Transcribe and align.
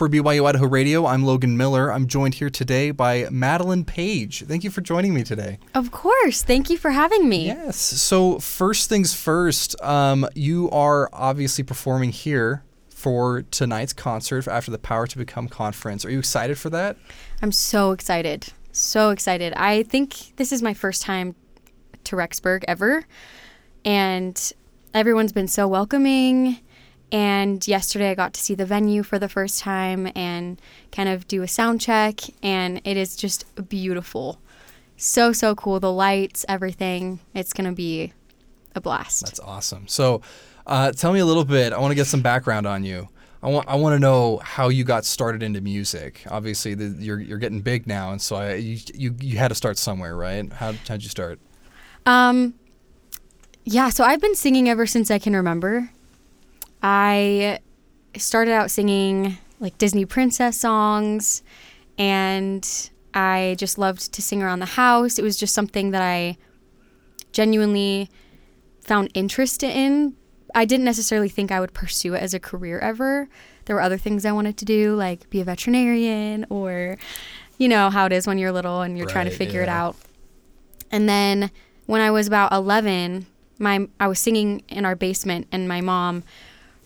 For 0.00 0.08
BYU 0.08 0.46
Idaho 0.46 0.66
Radio, 0.66 1.04
I'm 1.04 1.26
Logan 1.26 1.58
Miller. 1.58 1.92
I'm 1.92 2.06
joined 2.06 2.32
here 2.32 2.48
today 2.48 2.90
by 2.90 3.24
Madilyn 3.24 3.84
Paige. 3.84 4.44
Thank 4.44 4.64
you 4.64 4.70
for 4.70 4.80
joining 4.80 5.12
me 5.12 5.22
today. 5.22 5.58
Of 5.74 5.90
course. 5.90 6.42
Thank 6.42 6.70
you 6.70 6.78
for 6.78 6.90
having 6.90 7.28
me. 7.28 7.44
Yes. 7.44 7.76
So, 7.76 8.38
first 8.38 8.88
things 8.88 9.12
first, 9.12 9.78
um, 9.82 10.26
you 10.34 10.70
are 10.70 11.10
obviously 11.12 11.64
performing 11.64 12.12
here 12.12 12.64
for 12.88 13.42
tonight's 13.50 13.92
concert 13.92 14.48
after 14.48 14.70
the 14.70 14.78
Power 14.78 15.06
to 15.06 15.18
Become 15.18 15.48
conference. 15.48 16.06
Are 16.06 16.10
you 16.10 16.20
excited 16.20 16.56
for 16.56 16.70
that? 16.70 16.96
I'm 17.42 17.52
so 17.52 17.90
excited. 17.90 18.54
So 18.72 19.10
excited. 19.10 19.52
I 19.52 19.82
think 19.82 20.34
this 20.36 20.50
is 20.50 20.62
my 20.62 20.72
first 20.72 21.02
time 21.02 21.34
to 22.04 22.16
Rexburg 22.16 22.64
ever. 22.66 23.04
And 23.84 24.50
everyone's 24.94 25.32
been 25.32 25.46
so 25.46 25.68
welcoming. 25.68 26.58
And 27.12 27.66
yesterday 27.66 28.10
I 28.10 28.14
got 28.14 28.34
to 28.34 28.40
see 28.40 28.54
the 28.54 28.66
venue 28.66 29.02
for 29.02 29.18
the 29.18 29.28
first 29.28 29.60
time 29.60 30.10
and 30.14 30.60
kind 30.92 31.08
of 31.08 31.26
do 31.26 31.42
a 31.42 31.48
sound 31.48 31.80
check. 31.80 32.20
And 32.42 32.80
it 32.84 32.96
is 32.96 33.16
just 33.16 33.44
beautiful. 33.68 34.40
So, 34.96 35.32
so 35.32 35.54
cool. 35.54 35.80
The 35.80 35.92
lights, 35.92 36.44
everything. 36.48 37.20
It's 37.34 37.52
going 37.52 37.68
to 37.68 37.74
be 37.74 38.12
a 38.74 38.80
blast. 38.80 39.24
That's 39.24 39.40
awesome. 39.40 39.88
So, 39.88 40.22
uh, 40.66 40.92
tell 40.92 41.12
me 41.12 41.20
a 41.20 41.26
little 41.26 41.44
bit. 41.44 41.72
I 41.72 41.78
want 41.78 41.90
to 41.90 41.96
get 41.96 42.06
some 42.06 42.22
background 42.22 42.66
on 42.66 42.84
you. 42.84 43.08
I 43.42 43.48
want 43.48 43.68
I 43.68 43.76
want 43.76 43.94
to 43.94 43.98
know 43.98 44.38
how 44.44 44.68
you 44.68 44.84
got 44.84 45.04
started 45.06 45.42
into 45.42 45.60
music. 45.62 46.22
Obviously, 46.30 46.74
the, 46.74 47.02
you're 47.02 47.18
you're 47.18 47.38
getting 47.38 47.62
big 47.62 47.86
now, 47.86 48.12
and 48.12 48.20
so 48.20 48.36
I, 48.36 48.54
you, 48.56 48.78
you 48.94 49.16
you 49.18 49.38
had 49.38 49.48
to 49.48 49.54
start 49.54 49.78
somewhere, 49.78 50.14
right? 50.14 50.52
How 50.52 50.74
how'd 50.86 51.02
you 51.02 51.08
start? 51.08 51.40
Um, 52.04 52.54
yeah. 53.64 53.88
So 53.88 54.04
I've 54.04 54.20
been 54.20 54.34
singing 54.34 54.68
ever 54.68 54.86
since 54.86 55.10
I 55.10 55.18
can 55.18 55.34
remember. 55.34 55.90
I 56.82 57.60
started 58.16 58.52
out 58.52 58.70
singing 58.70 59.38
like 59.58 59.76
Disney 59.78 60.04
princess 60.04 60.58
songs, 60.58 61.42
and 61.98 62.90
I 63.12 63.56
just 63.58 63.78
loved 63.78 64.12
to 64.12 64.22
sing 64.22 64.42
around 64.42 64.60
the 64.60 64.66
house. 64.66 65.18
It 65.18 65.22
was 65.22 65.36
just 65.36 65.54
something 65.54 65.90
that 65.90 66.02
I 66.02 66.36
genuinely 67.32 68.10
found 68.80 69.10
interest 69.14 69.62
in 69.62 70.14
I 70.54 70.64
didn't 70.64 70.84
necessarily 70.84 71.28
think 71.28 71.52
I 71.52 71.60
would 71.60 71.72
pursue 71.72 72.14
it 72.14 72.22
as 72.22 72.34
a 72.34 72.40
career 72.40 72.78
ever. 72.78 73.28
There 73.64 73.76
were 73.76 73.82
other 73.82 73.98
things 73.98 74.24
I 74.24 74.32
wanted 74.32 74.56
to 74.58 74.64
do, 74.64 74.94
like 74.94 75.28
be 75.30 75.40
a 75.40 75.44
veterinarian 75.44 76.46
or, 76.50 76.98
you 77.58 77.68
know, 77.68 77.90
how 77.90 78.06
it 78.06 78.12
is 78.12 78.26
when 78.26 78.38
you're 78.38 78.52
little 78.52 78.80
and 78.80 78.96
you're 78.96 79.06
right, 79.06 79.12
trying 79.12 79.30
to 79.30 79.36
figure 79.36 79.60
yeah. 79.60 79.66
it 79.66 79.68
out. 79.68 79.96
And 80.90 81.08
then 81.08 81.50
when 81.86 82.00
I 82.00 82.10
was 82.10 82.26
about 82.26 82.52
11, 82.52 83.26
my 83.58 83.86
I 83.98 84.08
was 84.08 84.18
singing 84.18 84.62
in 84.68 84.84
our 84.84 84.96
basement 84.96 85.46
and 85.52 85.68
my 85.68 85.80
mom 85.80 86.24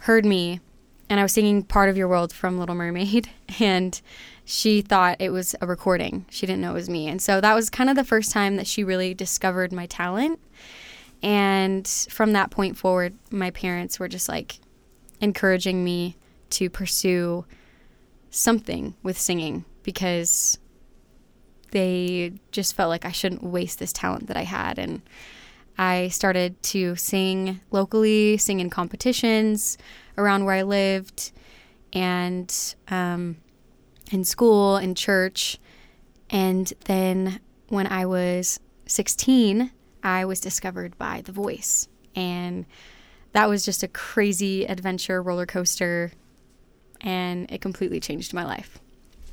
heard 0.04 0.26
me 0.26 0.60
and 1.08 1.18
I 1.18 1.22
was 1.22 1.32
singing 1.32 1.62
Part 1.62 1.88
of 1.88 1.96
Your 1.96 2.08
World 2.08 2.30
from 2.30 2.58
Little 2.58 2.74
Mermaid 2.74 3.30
and 3.58 3.98
she 4.44 4.82
thought 4.82 5.16
it 5.18 5.30
was 5.30 5.56
a 5.62 5.66
recording. 5.66 6.26
She 6.28 6.44
didn't 6.44 6.60
know 6.60 6.72
it 6.72 6.74
was 6.74 6.90
me. 6.90 7.08
And 7.08 7.22
so 7.22 7.40
that 7.40 7.54
was 7.54 7.70
kind 7.70 7.88
of 7.88 7.96
the 7.96 8.04
first 8.04 8.30
time 8.30 8.56
that 8.56 8.66
she 8.66 8.84
really 8.84 9.14
discovered 9.14 9.72
my 9.72 9.86
talent. 9.86 10.38
And 11.22 11.88
from 11.88 12.34
that 12.34 12.50
point 12.50 12.76
forward, 12.76 13.14
my 13.30 13.50
parents 13.50 13.98
were 13.98 14.08
just 14.08 14.28
like 14.28 14.58
encouraging 15.22 15.82
me 15.82 16.16
to 16.50 16.68
pursue 16.68 17.46
something 18.28 18.94
with 19.02 19.18
singing 19.18 19.64
because 19.84 20.58
they 21.70 22.32
just 22.52 22.74
felt 22.74 22.90
like 22.90 23.06
I 23.06 23.12
shouldn't 23.12 23.42
waste 23.42 23.78
this 23.78 23.94
talent 23.94 24.26
that 24.26 24.36
I 24.36 24.42
had. 24.42 24.78
And 24.78 25.00
I 25.76 26.08
started 26.08 26.62
to 26.64 26.96
sing 26.96 27.60
locally, 27.70 28.36
sing 28.36 28.60
in 28.60 28.70
competitions 28.70 29.76
around 30.16 30.44
where 30.44 30.54
I 30.54 30.62
lived, 30.62 31.32
and 31.92 32.74
um, 32.88 33.36
in 34.10 34.24
school, 34.24 34.76
in 34.76 34.94
church. 34.94 35.58
And 36.30 36.72
then 36.84 37.40
when 37.68 37.86
I 37.86 38.06
was 38.06 38.60
16, 38.86 39.70
I 40.02 40.24
was 40.24 40.40
discovered 40.40 40.96
by 40.98 41.22
The 41.22 41.32
Voice. 41.32 41.88
And 42.14 42.66
that 43.32 43.48
was 43.48 43.64
just 43.64 43.82
a 43.82 43.88
crazy 43.88 44.64
adventure 44.64 45.22
roller 45.22 45.46
coaster. 45.46 46.12
And 47.00 47.50
it 47.50 47.60
completely 47.60 48.00
changed 48.00 48.32
my 48.32 48.44
life. 48.44 48.80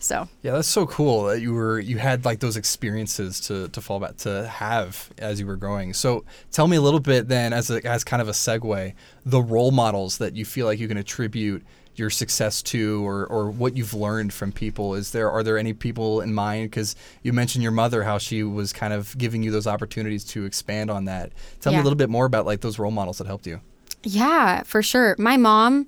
So. 0.01 0.27
Yeah, 0.41 0.53
that's 0.53 0.67
so 0.67 0.87
cool 0.87 1.25
that 1.25 1.41
you 1.41 1.53
were 1.53 1.79
you 1.79 1.99
had 1.99 2.25
like 2.25 2.39
those 2.39 2.57
experiences 2.57 3.39
to 3.41 3.67
to 3.69 3.81
fall 3.81 3.99
back 3.99 4.17
to 4.17 4.47
have 4.47 5.11
as 5.19 5.39
you 5.39 5.45
were 5.45 5.55
growing. 5.55 5.93
So 5.93 6.25
tell 6.51 6.67
me 6.67 6.77
a 6.77 6.81
little 6.81 6.99
bit 6.99 7.27
then, 7.27 7.53
as 7.53 7.69
a, 7.69 7.85
as 7.85 8.03
kind 8.03 8.21
of 8.21 8.27
a 8.27 8.31
segue, 8.31 8.93
the 9.25 9.41
role 9.41 9.71
models 9.71 10.17
that 10.17 10.35
you 10.35 10.43
feel 10.43 10.65
like 10.65 10.79
you 10.79 10.87
can 10.87 10.97
attribute 10.97 11.63
your 11.95 12.09
success 12.09 12.63
to 12.63 13.05
or, 13.05 13.27
or 13.27 13.51
what 13.51 13.77
you've 13.77 13.93
learned 13.93 14.33
from 14.33 14.51
people. 14.51 14.95
Is 14.95 15.11
there 15.11 15.29
are 15.29 15.43
there 15.43 15.57
any 15.57 15.73
people 15.73 16.21
in 16.21 16.33
mind? 16.33 16.71
Because 16.71 16.95
you 17.21 17.31
mentioned 17.31 17.61
your 17.61 17.71
mother 17.71 18.03
how 18.03 18.17
she 18.17 18.41
was 18.41 18.73
kind 18.73 18.93
of 18.93 19.15
giving 19.19 19.43
you 19.43 19.51
those 19.51 19.67
opportunities 19.67 20.23
to 20.25 20.45
expand 20.45 20.89
on 20.89 21.05
that. 21.05 21.31
Tell 21.59 21.71
yeah. 21.71 21.77
me 21.77 21.81
a 21.81 21.83
little 21.83 21.97
bit 21.97 22.09
more 22.09 22.25
about 22.25 22.47
like 22.47 22.61
those 22.61 22.79
role 22.79 22.91
models 22.91 23.19
that 23.19 23.27
helped 23.27 23.45
you. 23.45 23.61
Yeah 24.01 24.63
for 24.63 24.81
sure. 24.81 25.15
My 25.19 25.37
mom 25.37 25.87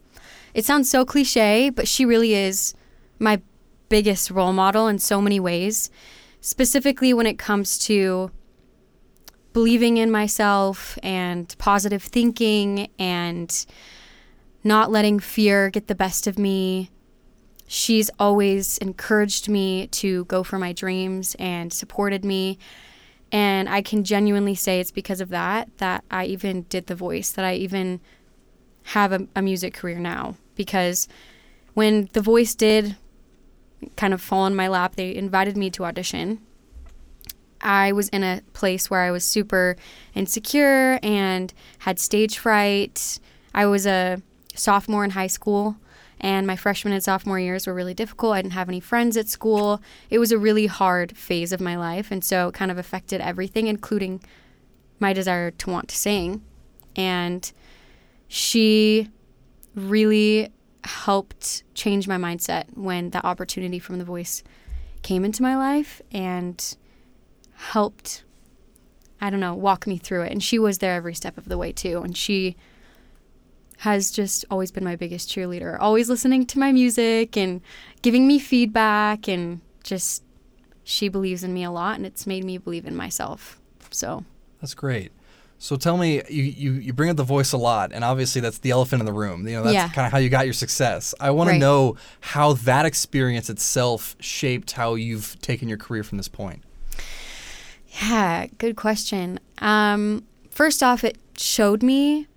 it 0.54 0.66
sounds 0.66 0.88
so 0.88 1.04
cliche 1.04 1.72
but 1.72 1.88
she 1.88 2.06
really 2.06 2.36
is 2.36 2.76
my 3.18 3.42
biggest 3.90 4.32
role 4.32 4.54
model 4.54 4.88
in 4.88 5.00
so 5.00 5.22
many 5.22 5.40
ways 5.40 5.90
specifically 6.44 7.14
when 7.14 7.26
it 7.26 7.40
comes 7.40 7.80
to 7.80 8.30
believing 9.54 9.98
in 9.98 10.12
myself 10.12 10.98
and 11.02 11.56
positive 11.58 12.04
thinking 12.04 12.90
and 13.00 13.66
not 14.64 14.92
letting 14.92 15.20
fear 15.20 15.70
get 15.70 15.88
the 15.88 15.96
best 15.96 16.28
of 16.28 16.38
me. 16.38 16.90
She's 17.66 18.10
always 18.20 18.78
encouraged 18.80 19.48
me 19.48 19.88
to 19.88 20.26
go 20.26 20.44
for 20.44 20.60
my 20.60 20.74
dreams 20.74 21.34
and 21.40 21.72
supported 21.72 22.26
me. 22.26 22.58
And 23.32 23.70
I 23.70 23.82
can 23.82 24.04
genuinely 24.04 24.54
say 24.54 24.82
it's 24.82 24.92
because 24.92 25.22
of 25.22 25.30
that 25.30 25.70
that 25.78 26.04
I 26.12 26.26
even 26.26 26.64
did 26.64 26.88
the 26.88 26.96
voice, 26.96 27.32
that 27.32 27.46
I 27.46 27.56
even 27.56 28.02
have 28.88 29.14
a, 29.14 29.28
a 29.34 29.42
music 29.42 29.74
career 29.74 29.98
now. 29.98 30.36
Because 30.56 31.08
when 31.74 32.10
the 32.12 32.22
voice 32.22 32.54
did 32.54 32.98
kind 33.96 34.14
of 34.14 34.22
fall 34.22 34.46
in 34.46 34.56
my 34.56 34.68
lap, 34.68 34.96
they 34.96 35.16
invited 35.16 35.58
me 35.58 35.70
to 35.72 35.86
audition. 35.86 36.40
I 37.62 37.92
was 37.94 38.10
in 38.10 38.24
a 38.24 38.42
place 38.54 38.90
where 38.90 39.02
I 39.02 39.12
was 39.12 39.24
super 39.24 39.78
insecure 40.14 41.00
and 41.02 41.54
had 41.80 41.98
stage 41.98 42.38
fright. 42.38 43.20
I 43.54 43.66
was 43.66 43.86
a 43.86 44.22
sophomore 44.54 45.04
in 45.04 45.12
high 45.12 45.28
school 45.28 45.78
and 46.24 46.48
my 46.48 46.56
freshman 46.56 46.94
and 46.94 47.04
sophomore 47.04 47.38
years 47.38 47.68
were 47.68 47.74
really 47.74 47.94
difficult. 47.94 48.34
I 48.34 48.42
didn't 48.42 48.54
have 48.54 48.70
any 48.70 48.80
friends 48.80 49.18
at 49.18 49.28
school. 49.28 49.82
It 50.10 50.20
was 50.20 50.32
a 50.32 50.38
really 50.38 50.68
hard 50.68 51.18
phase 51.18 51.52
of 51.52 51.60
my 51.60 51.76
life, 51.76 52.12
and 52.12 52.24
so 52.24 52.48
it 52.48 52.54
kind 52.54 52.72
of 52.72 52.78
affected 52.78 53.20
everything, 53.20 53.68
including 53.68 54.22
my 55.00 55.12
desire 55.12 55.52
to 55.52 55.70
want 55.70 55.90
to 55.90 55.98
sing. 55.98 56.42
And 56.96 57.52
she 58.30 59.10
really 59.76 60.50
helped 60.84 61.64
change 61.74 62.08
my 62.08 62.18
mindset 62.18 62.66
when 62.76 63.10
that 63.12 63.26
opportunity 63.26 63.80
from 63.80 64.00
The 64.00 64.06
Voice 64.06 64.44
came 65.02 65.26
into 65.26 65.42
my 65.42 65.56
life 65.58 66.02
and 66.12 66.76
helped, 67.56 68.24
I 69.22 69.30
don't 69.30 69.40
know, 69.40 69.54
walk 69.54 69.88
me 69.88 69.98
through 69.98 70.24
it. 70.24 70.32
And 70.32 70.44
she 70.44 70.60
was 70.60 70.80
there 70.80 70.96
every 70.96 71.14
step 71.14 71.38
of 71.38 71.50
the 71.50 71.58
way, 71.58 71.72
too. 71.72 72.02
And 72.02 72.16
she 72.18 72.56
has 73.80 74.12
just 74.12 74.46
always 74.50 74.72
been 74.72 74.84
my 74.84 74.96
biggest 74.96 75.30
cheerleader. 75.30 75.78
Always 75.80 76.10
listening 76.10 76.46
to 76.48 76.60
my 76.60 76.72
music 76.72 77.36
and 77.36 77.62
giving 78.02 78.28
me 78.28 78.40
feedback 78.40 79.28
and 79.28 79.60
just 79.84 80.24
she 80.84 81.10
believes 81.10 81.44
in 81.44 81.54
me 81.54 81.64
a 81.64 81.72
lot 81.72 81.98
and 81.98 82.06
it's 82.06 82.28
made 82.28 82.44
me 82.44 82.58
believe 82.58 82.86
in 82.86 82.96
myself. 82.96 83.60
So 83.92 84.24
That's 84.62 84.74
great. 84.74 85.12
So 85.64 85.78
tell 85.78 85.96
me, 85.96 86.22
you, 86.30 86.44
you, 86.44 86.72
you 86.74 86.92
bring 86.92 87.10
up 87.10 87.16
the 87.16 87.24
voice 87.24 87.54
a 87.54 87.58
lot, 87.58 87.94
and 87.94 88.04
obviously 88.04 88.42
that's 88.42 88.58
the 88.58 88.72
elephant 88.72 89.00
in 89.00 89.06
the 89.06 89.14
room. 89.14 89.48
You 89.48 89.56
know, 89.56 89.64
that's 89.64 89.74
yeah. 89.74 89.88
kind 89.88 90.06
of 90.06 90.12
how 90.12 90.18
you 90.18 90.28
got 90.28 90.44
your 90.44 90.54
success. 90.54 91.16
I 91.22 91.32
want 91.32 91.48
right. 91.48 91.54
to 91.54 91.60
know 91.60 91.96
how 92.20 92.52
that 92.52 92.86
experience 92.86 93.50
itself 93.50 94.18
shaped 94.20 94.74
how 94.74 94.96
you've 94.96 95.40
taken 95.40 95.70
your 95.70 95.78
career 95.78 96.04
from 96.04 96.18
this 96.18 96.28
point. 96.28 96.64
Yeah, 98.02 98.48
good 98.58 98.76
question. 98.76 99.40
Um, 99.60 100.26
first 100.50 100.84
off, 100.84 101.06
it 101.06 101.18
showed 101.38 101.82
me 101.82 102.28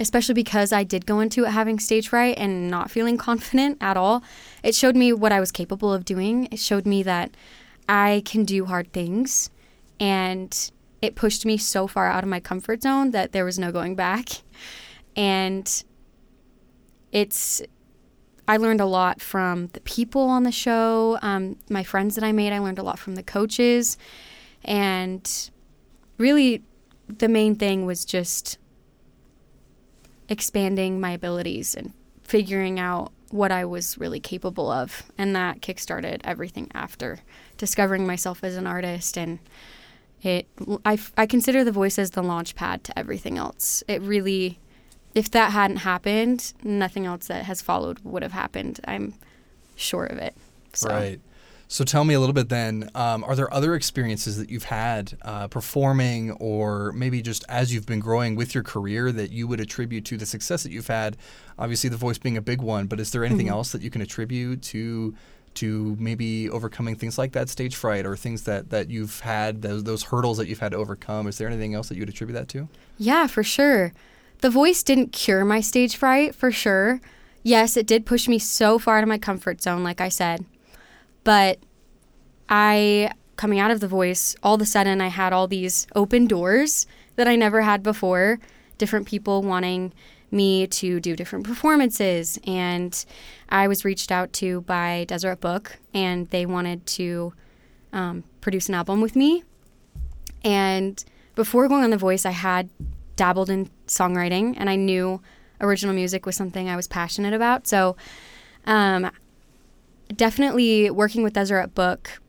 especially 0.00 0.34
because 0.34 0.72
I 0.72 0.82
did 0.82 1.06
go 1.06 1.20
into 1.20 1.44
it 1.44 1.52
having 1.52 1.78
stage 1.78 2.08
fright 2.08 2.36
and 2.36 2.68
not 2.68 2.90
feeling 2.90 3.16
confident 3.28 3.78
at 3.80 3.96
all. 3.96 4.24
It 4.64 4.74
showed 4.74 4.96
me 4.96 5.12
what 5.12 5.30
I 5.30 5.38
was 5.38 5.52
capable 5.52 5.92
of 5.92 6.04
doing. 6.04 6.48
It 6.50 6.58
showed 6.58 6.84
me 6.84 7.04
that 7.04 7.30
I 7.88 8.22
can 8.24 8.44
do 8.44 8.64
hard 8.64 8.92
things. 8.92 9.50
And 10.00 10.70
it 11.06 11.14
pushed 11.14 11.46
me 11.46 11.56
so 11.56 11.86
far 11.86 12.06
out 12.06 12.24
of 12.24 12.28
my 12.28 12.40
comfort 12.40 12.82
zone 12.82 13.12
that 13.12 13.32
there 13.32 13.44
was 13.44 13.58
no 13.58 13.72
going 13.72 13.94
back. 13.94 14.28
And 15.14 15.84
it's, 17.12 17.62
I 18.46 18.58
learned 18.58 18.80
a 18.80 18.86
lot 18.86 19.20
from 19.20 19.68
the 19.68 19.80
people 19.80 20.22
on 20.22 20.42
the 20.42 20.52
show, 20.52 21.18
um, 21.22 21.56
my 21.70 21.82
friends 21.82 22.16
that 22.16 22.24
I 22.24 22.32
made. 22.32 22.52
I 22.52 22.58
learned 22.58 22.78
a 22.78 22.82
lot 22.82 22.98
from 22.98 23.14
the 23.14 23.22
coaches. 23.22 23.96
And 24.64 25.50
really, 26.18 26.62
the 27.08 27.28
main 27.28 27.54
thing 27.54 27.86
was 27.86 28.04
just 28.04 28.58
expanding 30.28 31.00
my 31.00 31.12
abilities 31.12 31.74
and 31.74 31.92
figuring 32.22 32.80
out 32.80 33.12
what 33.30 33.52
I 33.52 33.64
was 33.64 33.96
really 33.96 34.20
capable 34.20 34.70
of. 34.70 35.04
And 35.16 35.34
that 35.36 35.60
kickstarted 35.60 36.20
everything 36.24 36.70
after 36.74 37.20
discovering 37.56 38.06
myself 38.06 38.42
as 38.42 38.56
an 38.56 38.66
artist. 38.66 39.16
And 39.16 39.38
it, 40.22 40.46
I, 40.84 40.98
I 41.16 41.26
consider 41.26 41.64
the 41.64 41.72
voice 41.72 41.98
as 41.98 42.10
the 42.10 42.22
launch 42.22 42.54
pad 42.54 42.84
to 42.84 42.98
everything 42.98 43.38
else. 43.38 43.82
It 43.86 44.00
really, 44.02 44.58
if 45.14 45.30
that 45.30 45.52
hadn't 45.52 45.78
happened, 45.78 46.52
nothing 46.62 47.06
else 47.06 47.28
that 47.28 47.44
has 47.44 47.62
followed 47.62 48.00
would 48.04 48.22
have 48.22 48.32
happened. 48.32 48.80
I'm 48.86 49.14
sure 49.76 50.04
of 50.06 50.18
it. 50.18 50.34
So. 50.72 50.88
Right. 50.88 51.20
So 51.68 51.84
tell 51.84 52.04
me 52.04 52.14
a 52.14 52.20
little 52.20 52.32
bit 52.32 52.48
then. 52.48 52.90
Um, 52.94 53.24
are 53.24 53.34
there 53.34 53.52
other 53.52 53.74
experiences 53.74 54.36
that 54.38 54.50
you've 54.50 54.64
had 54.64 55.18
uh, 55.22 55.48
performing, 55.48 56.30
or 56.32 56.92
maybe 56.92 57.22
just 57.22 57.44
as 57.48 57.74
you've 57.74 57.86
been 57.86 57.98
growing 57.98 58.36
with 58.36 58.54
your 58.54 58.62
career, 58.62 59.10
that 59.10 59.32
you 59.32 59.48
would 59.48 59.58
attribute 59.58 60.04
to 60.04 60.16
the 60.16 60.26
success 60.26 60.62
that 60.62 60.70
you've 60.70 60.86
had? 60.86 61.16
Obviously, 61.58 61.90
the 61.90 61.96
voice 61.96 62.18
being 62.18 62.36
a 62.36 62.42
big 62.42 62.62
one, 62.62 62.86
but 62.86 63.00
is 63.00 63.10
there 63.10 63.24
anything 63.24 63.46
mm-hmm. 63.46 63.54
else 63.54 63.72
that 63.72 63.82
you 63.82 63.90
can 63.90 64.00
attribute 64.00 64.62
to 64.62 65.14
to 65.56 65.96
maybe 65.98 66.48
overcoming 66.50 66.96
things 66.96 67.18
like 67.18 67.32
that 67.32 67.48
stage 67.48 67.76
fright, 67.76 68.06
or 68.06 68.16
things 68.16 68.42
that 68.42 68.70
that 68.70 68.90
you've 68.90 69.20
had 69.20 69.62
those 69.62 69.84
those 69.84 70.04
hurdles 70.04 70.38
that 70.38 70.48
you've 70.48 70.60
had 70.60 70.72
to 70.72 70.78
overcome? 70.78 71.26
Is 71.26 71.38
there 71.38 71.48
anything 71.48 71.74
else 71.74 71.88
that 71.88 71.94
you 71.96 72.02
would 72.02 72.08
attribute 72.08 72.34
that 72.34 72.48
to? 72.48 72.68
Yeah, 72.98 73.26
for 73.26 73.42
sure. 73.42 73.92
The 74.40 74.50
voice 74.50 74.82
didn't 74.82 75.12
cure 75.12 75.44
my 75.44 75.60
stage 75.60 75.96
fright, 75.96 76.34
for 76.34 76.52
sure. 76.52 77.00
Yes, 77.42 77.76
it 77.76 77.86
did 77.86 78.04
push 78.06 78.28
me 78.28 78.38
so 78.38 78.78
far 78.78 78.98
out 78.98 79.02
of 79.02 79.08
my 79.08 79.18
comfort 79.18 79.62
zone, 79.62 79.82
like 79.82 80.00
I 80.00 80.08
said 80.08 80.44
but 81.26 81.58
I, 82.48 83.10
coming 83.34 83.58
out 83.58 83.72
of 83.72 83.80
the 83.80 83.88
voice, 83.88 84.36
all 84.44 84.54
of 84.54 84.60
a 84.60 84.64
sudden 84.64 85.00
I 85.00 85.08
had 85.08 85.32
all 85.32 85.48
these 85.48 85.88
open 85.96 86.28
doors 86.28 86.86
that 87.16 87.26
I 87.26 87.34
never 87.34 87.62
had 87.62 87.82
before. 87.82 88.38
Different 88.78 89.08
people 89.08 89.42
wanting 89.42 89.92
me 90.36 90.66
to 90.66 91.00
do 91.00 91.16
different 91.16 91.46
performances. 91.46 92.38
And 92.46 93.04
I 93.48 93.66
was 93.66 93.84
reached 93.84 94.12
out 94.12 94.32
to 94.34 94.60
by 94.62 95.06
Deseret 95.08 95.40
Book, 95.40 95.78
and 95.94 96.28
they 96.30 96.46
wanted 96.46 96.86
to 96.86 97.32
um, 97.92 98.24
produce 98.40 98.68
an 98.68 98.74
album 98.74 99.00
with 99.00 99.16
me. 99.16 99.42
And 100.44 101.02
before 101.34 101.66
going 101.68 101.82
on 101.82 101.90
The 101.90 101.96
Voice, 101.96 102.24
I 102.26 102.30
had 102.30 102.68
dabbled 103.16 103.50
in 103.50 103.70
songwriting, 103.88 104.54
and 104.58 104.70
I 104.70 104.76
knew 104.76 105.20
original 105.60 105.94
music 105.94 106.26
was 106.26 106.36
something 106.36 106.68
I 106.68 106.76
was 106.76 106.86
passionate 106.86 107.32
about. 107.32 107.66
So 107.66 107.96
um, 108.66 109.10
definitely 110.14 110.90
working 110.90 111.22
with 111.22 111.32
Deseret 111.32 111.74
Book 111.74 112.20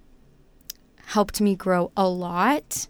helped 1.07 1.41
me 1.41 1.55
grow 1.55 1.91
a 1.95 2.07
lot. 2.07 2.87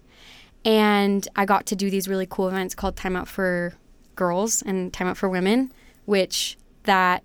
And 0.63 1.27
I 1.35 1.45
got 1.45 1.65
to 1.67 1.75
do 1.75 1.89
these 1.89 2.07
really 2.07 2.27
cool 2.29 2.47
events 2.49 2.75
called 2.75 2.95
Time 2.95 3.15
Out 3.15 3.27
for 3.27 3.73
Girls 4.17 4.61
and 4.61 4.91
Time 4.91 5.07
Out 5.07 5.15
for 5.15 5.29
Women, 5.29 5.71
which 6.05 6.57
that 6.83 7.23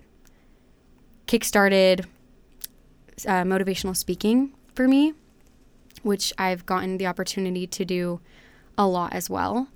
kickstarted 1.27 2.05
uh, 3.27 3.43
motivational 3.43 3.97
speaking 3.97 4.53
for 4.75 4.87
me, 4.87 5.15
which 6.03 6.33
I've 6.39 6.65
gotten 6.67 6.99
the 6.99 7.07
opportunity 7.07 7.67
to 7.67 7.85
do 7.85 8.21
a 8.79 8.87
lot 8.87 9.13
as 9.13 9.29
well. 9.29 9.69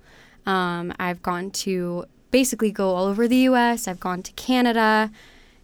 Um, 0.45 0.93
I've 0.99 1.21
gone 1.21 1.51
to 1.51 2.05
basically 2.31 2.71
go 2.71 2.91
all 2.91 3.05
over 3.05 3.27
the 3.27 3.37
US, 3.49 3.87
I've 3.87 3.99
gone 3.99 4.23
to 4.23 4.31
Canada, 4.33 5.11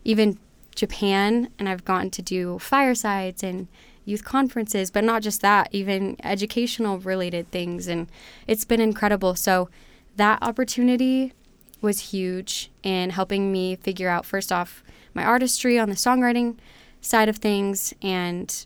even 0.03 0.37
Japan 0.75 1.49
and 1.59 1.69
I've 1.69 1.85
gotten 1.85 2.09
to 2.11 2.21
do 2.21 2.59
firesides 2.59 3.43
and 3.43 3.67
youth 4.05 4.23
conferences, 4.23 4.91
but 4.91 5.03
not 5.03 5.21
just 5.21 5.41
that, 5.41 5.69
even 5.71 6.17
educational 6.23 6.97
related 6.99 7.49
things. 7.51 7.87
And 7.87 8.07
it's 8.47 8.65
been 8.65 8.81
incredible. 8.81 9.35
So 9.35 9.69
that 10.15 10.39
opportunity 10.41 11.33
was 11.83 11.99
huge 12.11 12.71
in 12.81 13.11
helping 13.11 13.51
me 13.51 13.75
figure 13.75 14.09
out, 14.09 14.25
first 14.25 14.51
off, 14.51 14.83
my 15.13 15.23
artistry 15.23 15.77
on 15.77 15.89
the 15.89 15.95
songwriting 15.95 16.57
side 17.01 17.29
of 17.29 17.37
things 17.37 17.93
and 18.01 18.65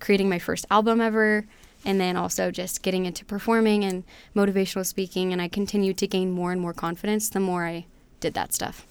creating 0.00 0.28
my 0.28 0.38
first 0.38 0.64
album 0.70 1.00
ever. 1.00 1.44
And 1.84 2.00
then 2.00 2.16
also 2.16 2.50
just 2.50 2.82
getting 2.82 3.06
into 3.06 3.24
performing 3.24 3.84
and 3.84 4.02
motivational 4.34 4.84
speaking. 4.84 5.32
And 5.32 5.40
I 5.40 5.48
continued 5.48 5.96
to 5.98 6.06
gain 6.08 6.30
more 6.30 6.50
and 6.50 6.60
more 6.60 6.72
confidence 6.72 7.28
the 7.28 7.40
more 7.40 7.66
I 7.66 7.86
did 8.20 8.34
that 8.34 8.52
stuff. 8.52 8.84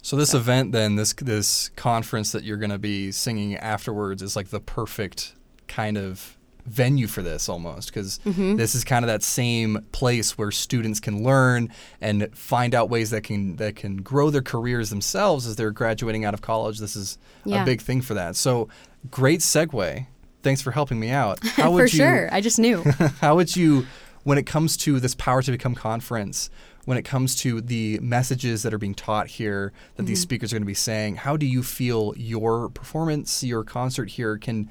So 0.00 0.16
this 0.16 0.30
so. 0.30 0.38
event, 0.38 0.72
then 0.72 0.96
this 0.96 1.12
this 1.12 1.70
conference 1.70 2.32
that 2.32 2.44
you're 2.44 2.56
going 2.56 2.70
to 2.70 2.78
be 2.78 3.10
singing 3.10 3.56
afterwards, 3.56 4.22
is 4.22 4.36
like 4.36 4.48
the 4.48 4.60
perfect 4.60 5.34
kind 5.66 5.98
of 5.98 6.36
venue 6.70 7.08
for 7.08 7.20
this 7.20 7.48
almost 7.48 7.88
because 7.88 8.20
mm-hmm. 8.24 8.56
this 8.56 8.74
is 8.74 8.84
kind 8.84 9.04
of 9.04 9.08
that 9.08 9.22
same 9.22 9.84
place 9.90 10.38
where 10.38 10.52
students 10.52 11.00
can 11.00 11.24
learn 11.24 11.68
and 12.00 12.32
find 12.36 12.74
out 12.74 12.88
ways 12.88 13.10
that 13.10 13.22
can 13.22 13.56
that 13.56 13.74
can 13.74 13.96
grow 13.96 14.30
their 14.30 14.42
careers 14.42 14.88
themselves 14.88 15.46
as 15.46 15.56
they're 15.56 15.72
graduating 15.72 16.24
out 16.24 16.32
of 16.32 16.40
college. 16.40 16.78
This 16.78 16.94
is 16.94 17.18
yeah. 17.44 17.62
a 17.62 17.64
big 17.64 17.80
thing 17.80 18.00
for 18.00 18.14
that. 18.14 18.36
So 18.36 18.68
great 19.10 19.40
segue. 19.40 20.06
Thanks 20.42 20.62
for 20.62 20.70
helping 20.70 21.00
me 21.00 21.10
out. 21.10 21.44
How 21.56 21.72
would 21.72 21.90
for 21.90 21.96
you, 21.96 22.02
sure. 22.02 22.28
I 22.32 22.40
just 22.40 22.58
knew. 22.58 22.82
how 23.20 23.36
would 23.36 23.54
you, 23.54 23.86
when 24.22 24.38
it 24.38 24.46
comes 24.46 24.78
to 24.78 24.98
this 24.98 25.14
Power 25.14 25.42
to 25.42 25.50
Become 25.50 25.74
conference, 25.74 26.48
when 26.86 26.96
it 26.96 27.02
comes 27.02 27.36
to 27.36 27.60
the 27.60 27.98
messages 28.00 28.62
that 28.62 28.72
are 28.72 28.78
being 28.78 28.94
taught 28.94 29.26
here 29.26 29.72
that 29.96 30.02
mm-hmm. 30.02 30.08
these 30.08 30.20
speakers 30.20 30.52
are 30.52 30.56
going 30.56 30.62
to 30.62 30.66
be 30.66 30.72
saying 30.74 31.16
how 31.16 31.36
do 31.36 31.46
you 31.46 31.62
feel 31.62 32.14
your 32.16 32.70
performance 32.70 33.44
your 33.44 33.62
concert 33.62 34.08
here 34.08 34.38
can 34.38 34.70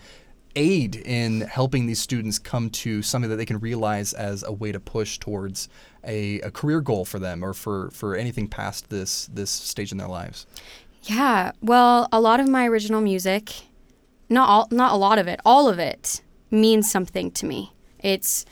aid 0.55 0.95
in 0.95 1.41
helping 1.41 1.85
these 1.85 1.99
students 1.99 2.39
come 2.39 2.69
to 2.69 3.01
something 3.01 3.29
that 3.29 3.37
they 3.37 3.45
can 3.45 3.59
realize 3.59 4.13
as 4.13 4.43
a 4.43 4.51
way 4.51 4.71
to 4.71 4.79
push 4.79 5.17
towards 5.17 5.69
a, 6.03 6.39
a 6.41 6.51
career 6.51 6.81
goal 6.81 7.05
for 7.05 7.19
them 7.19 7.43
or 7.43 7.53
for, 7.53 7.91
for 7.91 8.15
anything 8.15 8.47
past 8.47 8.89
this 8.89 9.27
this 9.27 9.51
stage 9.51 9.91
in 9.91 9.97
their 9.97 10.07
lives 10.07 10.45
yeah 11.03 11.51
well 11.61 12.07
a 12.11 12.19
lot 12.19 12.39
of 12.39 12.47
my 12.47 12.67
original 12.67 13.01
music 13.01 13.53
not 14.29 14.49
all 14.49 14.67
not 14.71 14.91
a 14.91 14.97
lot 14.97 15.17
of 15.19 15.27
it 15.27 15.39
all 15.45 15.69
of 15.69 15.79
it 15.79 16.21
means 16.51 16.89
something 16.89 17.31
to 17.31 17.45
me 17.45 17.71
it's 17.99 18.45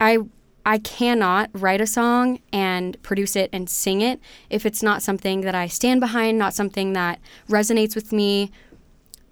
i 0.00 0.18
I 0.66 0.78
cannot 0.78 1.50
write 1.52 1.82
a 1.82 1.86
song 1.86 2.40
and 2.52 3.00
produce 3.02 3.36
it 3.36 3.50
and 3.52 3.68
sing 3.68 4.00
it 4.00 4.18
if 4.48 4.64
it's 4.64 4.82
not 4.82 5.02
something 5.02 5.42
that 5.42 5.54
I 5.54 5.66
stand 5.66 6.00
behind, 6.00 6.38
not 6.38 6.54
something 6.54 6.94
that 6.94 7.20
resonates 7.50 7.94
with 7.94 8.12
me, 8.12 8.50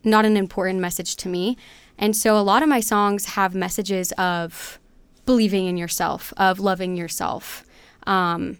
not 0.04 0.26
an 0.26 0.36
important 0.36 0.80
message 0.80 1.16
to 1.16 1.28
me. 1.28 1.56
And 1.98 2.16
so 2.16 2.36
a 2.36 2.42
lot 2.42 2.62
of 2.62 2.68
my 2.68 2.80
songs 2.80 3.26
have 3.26 3.54
messages 3.54 4.12
of 4.12 4.78
believing 5.24 5.66
in 5.66 5.76
yourself, 5.76 6.32
of 6.36 6.58
loving 6.58 6.96
yourself. 6.96 7.64
Um, 8.06 8.58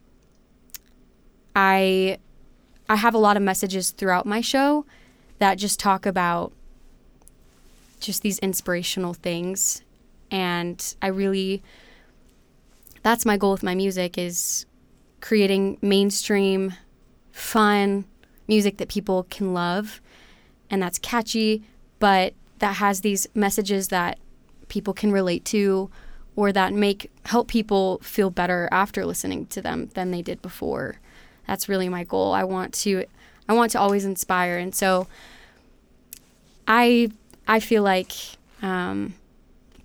I 1.55 2.19
I 2.89 2.97
have 2.97 3.15
a 3.15 3.19
lot 3.19 3.37
of 3.37 3.43
messages 3.43 3.91
throughout 3.91 4.27
my 4.27 4.41
show 4.41 4.85
that 5.39 5.57
just 5.57 5.81
talk 5.81 6.07
about 6.07 6.53
just 8.01 8.23
these 8.23 8.39
inspirational 8.41 9.15
things 9.15 9.83
and 10.31 10.95
I 11.01 11.09
really 11.09 11.63
that's 13.03 13.25
my 13.25 13.37
goal 13.37 13.53
with 13.53 13.63
my 13.63 13.75
music 13.75 14.19
is 14.19 14.67
creating 15.21 15.79
mainstream 15.81 16.75
fun 17.31 18.05
music 18.49 18.79
that 18.79 18.89
people 18.89 19.25
can 19.31 19.55
love 19.55 20.01
and 20.69 20.83
that's 20.83 20.99
catchy 20.99 21.63
but 21.99 22.35
that 22.63 22.77
has 22.77 23.03
these 23.03 23.27
messages 23.35 23.89
that 23.89 24.19
people 24.69 24.95
can 24.95 25.13
relate 25.13 25.45
to 25.45 25.91
or 26.35 26.51
that 26.51 26.73
make 26.73 27.11
help 27.27 27.49
people 27.49 27.99
feel 28.03 28.31
better 28.31 28.69
after 28.73 29.05
listening 29.05 29.45
to 29.47 29.61
them 29.61 29.91
than 29.95 30.11
they 30.11 30.23
did 30.23 30.41
before 30.41 30.97
that's 31.47 31.69
really 31.69 31.89
my 31.89 32.05
goal 32.05 32.33
i 32.33 32.43
want 32.43 32.73
to 32.73 33.05
i 33.49 33.53
want 33.53 33.71
to 33.71 33.79
always 33.79 34.05
inspire 34.05 34.57
and 34.57 34.75
so 34.75 35.07
i 36.67 37.11
i 37.47 37.61
feel 37.61 37.83
like 37.83 38.13
um, 38.63 39.15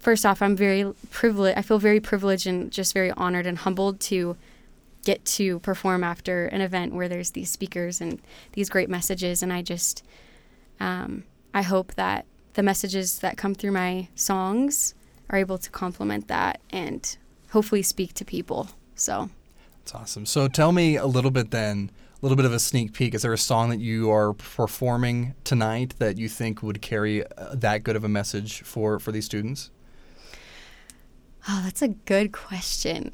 first 0.08 0.26
off, 0.26 0.42
I'm 0.42 0.56
very 0.56 0.94
privileged. 1.12 1.58
I 1.58 1.62
feel 1.62 1.80
very 1.80 2.00
privileged 2.00 2.48
and 2.48 2.72
just 2.72 2.94
very 2.94 3.12
honored 3.12 3.46
and 3.46 3.58
humbled 3.58 4.00
to 4.02 4.38
get 5.04 5.26
to 5.26 5.60
perform 5.60 6.04
after 6.04 6.46
an 6.46 6.62
event 6.62 6.94
where 6.94 7.10
there's 7.10 7.32
these 7.32 7.50
speakers 7.50 8.00
and 8.00 8.22
these 8.54 8.70
great 8.70 8.90
messages. 8.90 9.44
And 9.44 9.52
I 9.52 9.62
just, 9.62 10.04
um, 10.80 11.24
I 11.54 11.62
hope 11.62 11.96
that 11.96 12.26
the 12.58 12.64
messages 12.64 13.20
that 13.20 13.38
come 13.38 13.54
through 13.54 13.72
my 13.72 14.08
songs 14.16 14.96
are 15.30 15.38
able 15.38 15.60
to 15.60 15.70
complement 15.70 16.28
that 16.28 16.60
and 16.72 17.16
hopefully 17.52 17.84
speak 17.84 18.16
to 18.16 18.26
people. 18.26 18.68
So 18.96 19.30
that's 19.78 19.94
awesome. 19.94 20.26
So 20.26 20.48
tell 20.48 20.72
me 20.72 20.96
a 20.96 21.06
little 21.06 21.30
bit 21.30 21.52
then, 21.52 21.92
a 22.16 22.26
little 22.26 22.36
bit 22.36 22.46
of 22.46 22.52
a 22.52 22.60
sneak 22.60 22.94
peek. 22.94 23.14
Is 23.14 23.22
there 23.22 23.32
a 23.32 23.38
song 23.38 23.70
that 23.70 23.80
you 23.80 24.10
are 24.10 24.34
performing 24.34 25.36
tonight 25.44 25.94
that 26.00 26.18
you 26.18 26.28
think 26.28 26.64
would 26.64 26.82
carry 26.82 27.24
uh, 27.24 27.54
that 27.54 27.84
good 27.84 27.96
of 27.96 28.04
a 28.04 28.10
message 28.10 28.64
for 28.64 28.98
for 28.98 29.12
these 29.12 29.26
students? 29.26 29.70
Oh, 31.48 31.62
that's 31.64 31.84
a 31.84 31.90
good 31.90 32.32
question. 32.32 33.14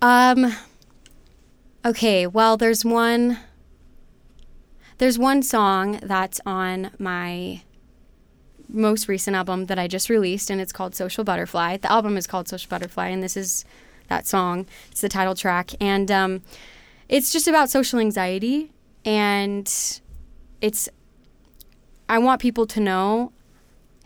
Um 0.00 0.56
Okay, 1.84 2.26
well 2.26 2.56
there's 2.56 2.86
one 2.86 3.38
there's 4.98 5.18
one 5.18 5.42
song 5.42 5.98
that's 6.02 6.40
on 6.46 6.90
my 6.98 7.62
most 8.68 9.08
recent 9.08 9.36
album 9.36 9.66
that 9.66 9.78
I 9.78 9.86
just 9.86 10.08
released 10.08 10.50
and 10.50 10.60
it's 10.60 10.72
called 10.72 10.94
Social 10.94 11.24
Butterfly. 11.24 11.78
The 11.78 11.90
album 11.90 12.16
is 12.16 12.26
called 12.26 12.48
Social 12.48 12.68
Butterfly 12.68 13.08
and 13.08 13.22
this 13.22 13.36
is 13.36 13.64
that 14.08 14.26
song. 14.26 14.66
It's 14.90 15.00
the 15.00 15.08
title 15.08 15.34
track 15.34 15.70
and 15.80 16.10
um 16.10 16.42
it's 17.08 17.32
just 17.32 17.46
about 17.46 17.70
social 17.70 17.98
anxiety 17.98 18.72
and 19.04 19.70
it's 20.60 20.88
I 22.08 22.18
want 22.18 22.40
people 22.40 22.66
to 22.66 22.80
know, 22.80 23.32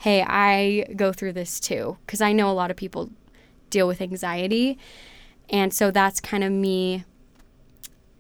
hey, 0.01 0.25
I 0.27 0.93
go 0.97 1.13
through 1.13 1.33
this 1.33 1.61
too 1.61 1.99
because 2.07 2.21
I 2.21 2.33
know 2.33 2.51
a 2.51 2.53
lot 2.53 2.71
of 2.71 2.77
people 2.77 3.11
deal 3.71 3.87
with 3.87 4.01
anxiety. 4.01 4.79
And 5.51 5.73
so 5.73 5.91
that's 5.91 6.21
kind 6.21 6.45
of 6.45 6.53
me 6.53 7.05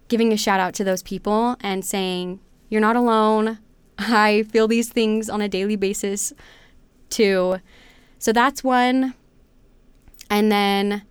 giving 0.08 0.32
a 0.32 0.36
shout 0.36 0.60
out 0.60 0.74
to 0.74 0.84
those 0.84 1.02
people 1.02 1.56
and 1.60 1.84
saying, 1.84 2.40
you're 2.68 2.80
not 2.80 2.96
alone. 2.96 3.58
I 3.98 4.44
feel 4.50 4.68
these 4.68 4.88
things 4.88 5.28
on 5.28 5.40
a 5.40 5.48
daily 5.48 5.76
basis 5.76 6.32
too. 7.10 7.58
So 8.18 8.32
that's 8.32 8.62
one. 8.62 9.14
And 10.30 10.52
then 10.52 11.02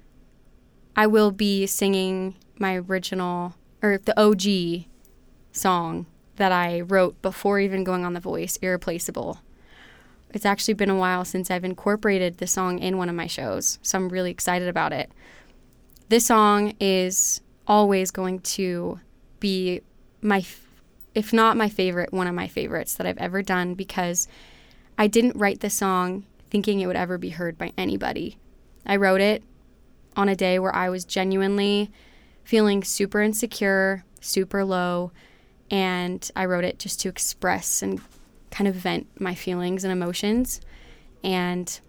I 0.96 1.08
will 1.08 1.32
be 1.32 1.66
singing 1.66 2.36
my 2.60 2.76
original 2.78 3.56
or 3.82 4.00
the 4.04 4.20
OG 4.20 4.86
song 5.52 6.06
that 6.38 6.52
I 6.52 6.82
wrote 6.82 7.22
before 7.22 7.60
even 7.60 7.84
going 7.84 8.06
on 8.06 8.14
The 8.14 8.20
Voice, 8.20 8.58
Irreplaceable. 8.58 9.40
It's 10.32 10.46
actually 10.46 10.74
been 10.76 10.90
a 10.90 10.96
while 10.96 11.26
since 11.26 11.50
I've 11.50 11.64
incorporated 11.64 12.38
the 12.38 12.48
song 12.48 12.80
in 12.80 12.98
one 12.98 13.10
of 13.10 13.16
my 13.16 13.28
shows, 13.28 13.80
so 13.82 13.98
I'm 13.98 14.10
really 14.10 14.32
excited 14.32 14.68
about 14.68 14.94
it. 14.94 15.12
This 16.10 16.26
song 16.26 16.74
is 16.80 17.42
always 17.66 18.12
going 18.12 18.40
to 18.40 19.00
be 19.40 19.82
my, 20.22 20.44
if 21.18 21.34
not 21.34 21.58
my 21.58 21.68
favorite, 21.68 22.14
one 22.14 22.28
of 22.28 22.36
my 22.36 22.48
favorites 22.48 22.94
that 22.94 23.08
I've 23.08 23.18
ever 23.18 23.42
done 23.42 23.74
because 23.74 24.28
I 25.00 25.08
didn't 25.08 25.36
write 25.36 25.62
the 25.62 25.70
song 25.72 26.28
thinking 26.52 26.80
it 26.80 26.86
would 26.86 26.96
ever 26.96 27.18
be 27.18 27.32
heard 27.32 27.58
by 27.58 27.74
anybody. 27.76 28.38
I 28.86 28.98
wrote 28.98 29.20
it 29.20 29.42
on 30.16 30.30
a 30.30 30.36
day 30.36 30.60
where 30.60 30.76
I 30.76 30.90
was 30.90 31.06
genuinely 31.06 31.90
feeling 32.44 32.84
super 32.84 33.20
insecure, 33.24 34.06
super 34.22 34.64
low, 34.64 35.12
and 35.72 36.30
I 36.36 36.46
wrote 36.46 36.64
it 36.64 36.78
just 36.78 37.02
to 37.02 37.10
express 37.10 37.82
and 37.82 38.00
kind 38.52 38.68
of 38.68 38.76
vent 38.76 39.08
my 39.20 39.34
feelings 39.34 39.84
and 39.84 39.92
emotions. 39.92 40.62
And 41.24 41.80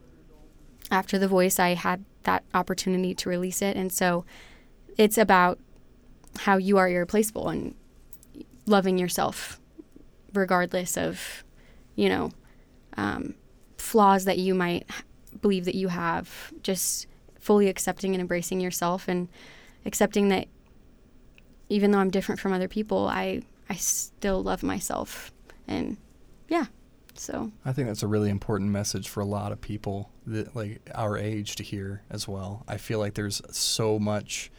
after 0.91 1.19
The 1.19 1.29
Voice, 1.29 1.59
I 1.59 1.75
had 1.75 2.03
that 2.23 2.45
opportunity 2.55 3.15
to 3.17 3.29
release 3.29 3.61
it. 3.61 3.77
And 3.77 3.93
so 3.93 4.25
it's 4.97 5.19
about 5.19 5.59
how 6.39 6.57
you 6.57 6.79
are 6.79 6.89
irreplaceable 6.89 7.51
and 7.51 7.75
loving 8.69 8.99
yourself 8.99 9.61
regardless 10.35 10.97
of, 10.97 11.45
you 11.97 12.09
know, 12.09 12.31
um, 12.97 13.35
flaws 13.79 14.25
that 14.25 14.39
you 14.39 14.55
might 14.55 14.89
believe 15.41 15.65
that 15.65 15.75
you 15.75 15.89
have. 15.89 16.53
Just 16.63 17.07
fully 17.41 17.69
accepting 17.69 18.15
and 18.15 18.21
embracing 18.21 18.61
yourself 18.61 19.09
and 19.09 19.29
accepting 19.87 20.29
that 20.29 20.49
even 21.69 21.91
though 21.91 21.99
I'm 21.99 22.11
different 22.11 22.41
from 22.41 22.53
other 22.53 22.69
people, 22.69 23.07
I 23.09 23.43
I 23.69 23.75
still 23.75 24.43
love 24.43 24.63
myself. 24.63 25.33
And 25.67 25.99
yeah, 26.49 26.67
so 27.15 27.53
I 27.65 27.73
think 27.73 27.89
that's 27.89 28.03
a 28.03 28.07
really 28.07 28.31
important 28.31 28.71
message 28.71 29.09
for 29.09 29.21
a 29.21 29.27
lot 29.27 29.53
of 29.53 29.61
people 29.61 30.11
that 30.27 30.55
like 30.57 30.81
our 30.95 31.17
age 31.17 31.57
to 31.57 31.63
hear 31.63 32.03
as 32.11 32.27
well. 32.27 32.65
I 32.67 32.77
feel 32.77 32.99
like 32.99 33.15
there's 33.15 33.43
so 33.51 33.99
much 33.99 34.51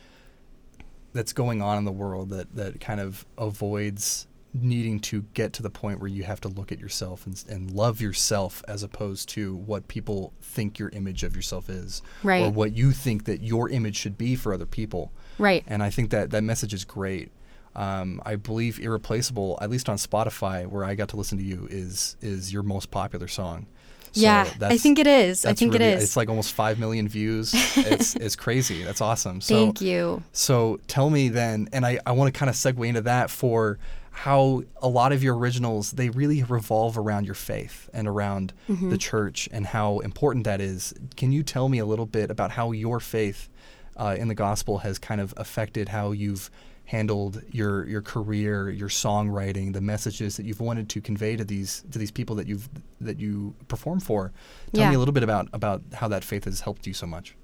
that's 1.13 1.33
going 1.33 1.61
on 1.61 1.77
in 1.77 1.85
the 1.85 1.91
world 1.91 2.29
that 2.29 2.55
that 2.55 2.79
kind 2.79 2.99
of 2.99 3.25
avoids 3.37 4.27
needing 4.53 4.99
to 4.99 5.21
get 5.35 5.53
to 5.53 5.61
the 5.61 5.69
point 5.69 5.99
where 5.99 6.07
you 6.07 6.23
have 6.23 6.41
to 6.41 6.47
look 6.47 6.71
at 6.71 6.79
yourself 6.79 7.27
and, 7.27 7.43
and 7.49 7.69
love 7.69 8.01
yourself 8.01 8.63
as 8.67 8.81
opposed 8.81 9.29
to 9.29 9.55
what 9.55 9.87
people 9.87 10.33
think 10.41 10.79
your 10.79 10.89
image 10.89 11.23
of 11.23 11.35
yourself 11.35 11.69
is 11.69 12.01
right. 12.23 12.43
or 12.43 12.49
what 12.49 12.73
you 12.73 12.91
think 12.91 13.25
that 13.25 13.43
your 13.43 13.69
image 13.69 13.95
should 13.95 14.17
be 14.17 14.35
for 14.35 14.51
other 14.51 14.65
people 14.65 15.11
right 15.37 15.63
and 15.67 15.83
i 15.83 15.89
think 15.89 16.09
that 16.09 16.31
that 16.31 16.43
message 16.43 16.73
is 16.73 16.83
great 16.83 17.31
um, 17.75 18.21
I 18.25 18.35
believe 18.35 18.79
"Irreplaceable," 18.79 19.57
at 19.61 19.69
least 19.69 19.89
on 19.89 19.97
Spotify, 19.97 20.67
where 20.67 20.83
I 20.83 20.95
got 20.95 21.09
to 21.09 21.17
listen 21.17 21.37
to 21.37 21.43
you, 21.43 21.67
is 21.69 22.17
is 22.19 22.51
your 22.51 22.63
most 22.63 22.91
popular 22.91 23.27
song. 23.27 23.67
So 24.11 24.21
yeah, 24.21 24.49
I 24.61 24.77
think 24.77 24.99
it 24.99 25.07
is. 25.07 25.45
I 25.45 25.53
think 25.53 25.73
really, 25.73 25.85
it 25.85 25.97
is. 25.97 26.03
It's 26.03 26.17
like 26.17 26.29
almost 26.29 26.53
five 26.53 26.79
million 26.79 27.07
views. 27.07 27.53
it's 27.77 28.15
it's 28.15 28.35
crazy. 28.35 28.83
That's 28.83 29.01
awesome. 29.01 29.39
So, 29.49 29.55
Thank 29.55 29.81
you. 29.81 30.21
So 30.31 30.79
tell 30.87 31.09
me 31.09 31.29
then, 31.29 31.69
and 31.71 31.85
I, 31.85 31.99
I 32.05 32.11
want 32.11 32.31
to 32.31 32.37
kind 32.37 32.49
of 32.49 32.55
segue 32.55 32.85
into 32.87 33.01
that 33.01 33.29
for 33.31 33.79
how 34.11 34.63
a 34.81 34.87
lot 34.87 35.11
of 35.11 35.23
your 35.23 35.37
originals 35.37 35.91
they 35.91 36.09
really 36.09 36.43
revolve 36.43 36.97
around 36.97 37.25
your 37.25 37.35
faith 37.35 37.89
and 37.93 38.07
around 38.07 38.53
mm-hmm. 38.69 38.89
the 38.89 38.97
church 38.97 39.47
and 39.51 39.65
how 39.67 39.99
important 39.99 40.43
that 40.43 40.59
is. 40.61 40.93
Can 41.15 41.31
you 41.31 41.41
tell 41.41 41.69
me 41.69 41.79
a 41.79 41.85
little 41.85 42.05
bit 42.05 42.29
about 42.29 42.51
how 42.51 42.71
your 42.71 42.99
faith 42.99 43.49
uh, 43.95 44.15
in 44.19 44.27
the 44.27 44.35
gospel 44.35 44.79
has 44.79 44.99
kind 44.99 45.21
of 45.21 45.33
affected 45.37 45.89
how 45.89 46.11
you've 46.11 46.51
handled 46.89 47.43
your 47.51 47.87
your 47.87 48.01
career, 48.01 48.71
your 48.71 48.89
songwriting, 48.89 49.73
the 49.73 49.81
messages 49.81 50.35
that 50.37 50.47
you've 50.47 50.59
wanted 50.59 50.89
to 50.89 50.99
convey 50.99 51.35
to 51.35 51.45
these 51.45 51.83
to 51.91 51.99
these 51.99 52.09
people 52.09 52.35
that 52.35 52.47
you've 52.47 52.67
that 52.99 53.19
you 53.19 53.53
perform 53.67 53.99
for. 53.99 54.31
Tell 54.73 54.81
yeah. 54.81 54.89
me 54.89 54.95
a 54.95 54.99
little 54.99 55.13
bit 55.13 55.21
about 55.21 55.49
about 55.53 55.83
how 55.93 56.07
that 56.07 56.23
faith 56.23 56.45
has 56.45 56.61
helped 56.61 56.87
you 56.87 56.93
so 56.95 57.05
much. 57.05 57.35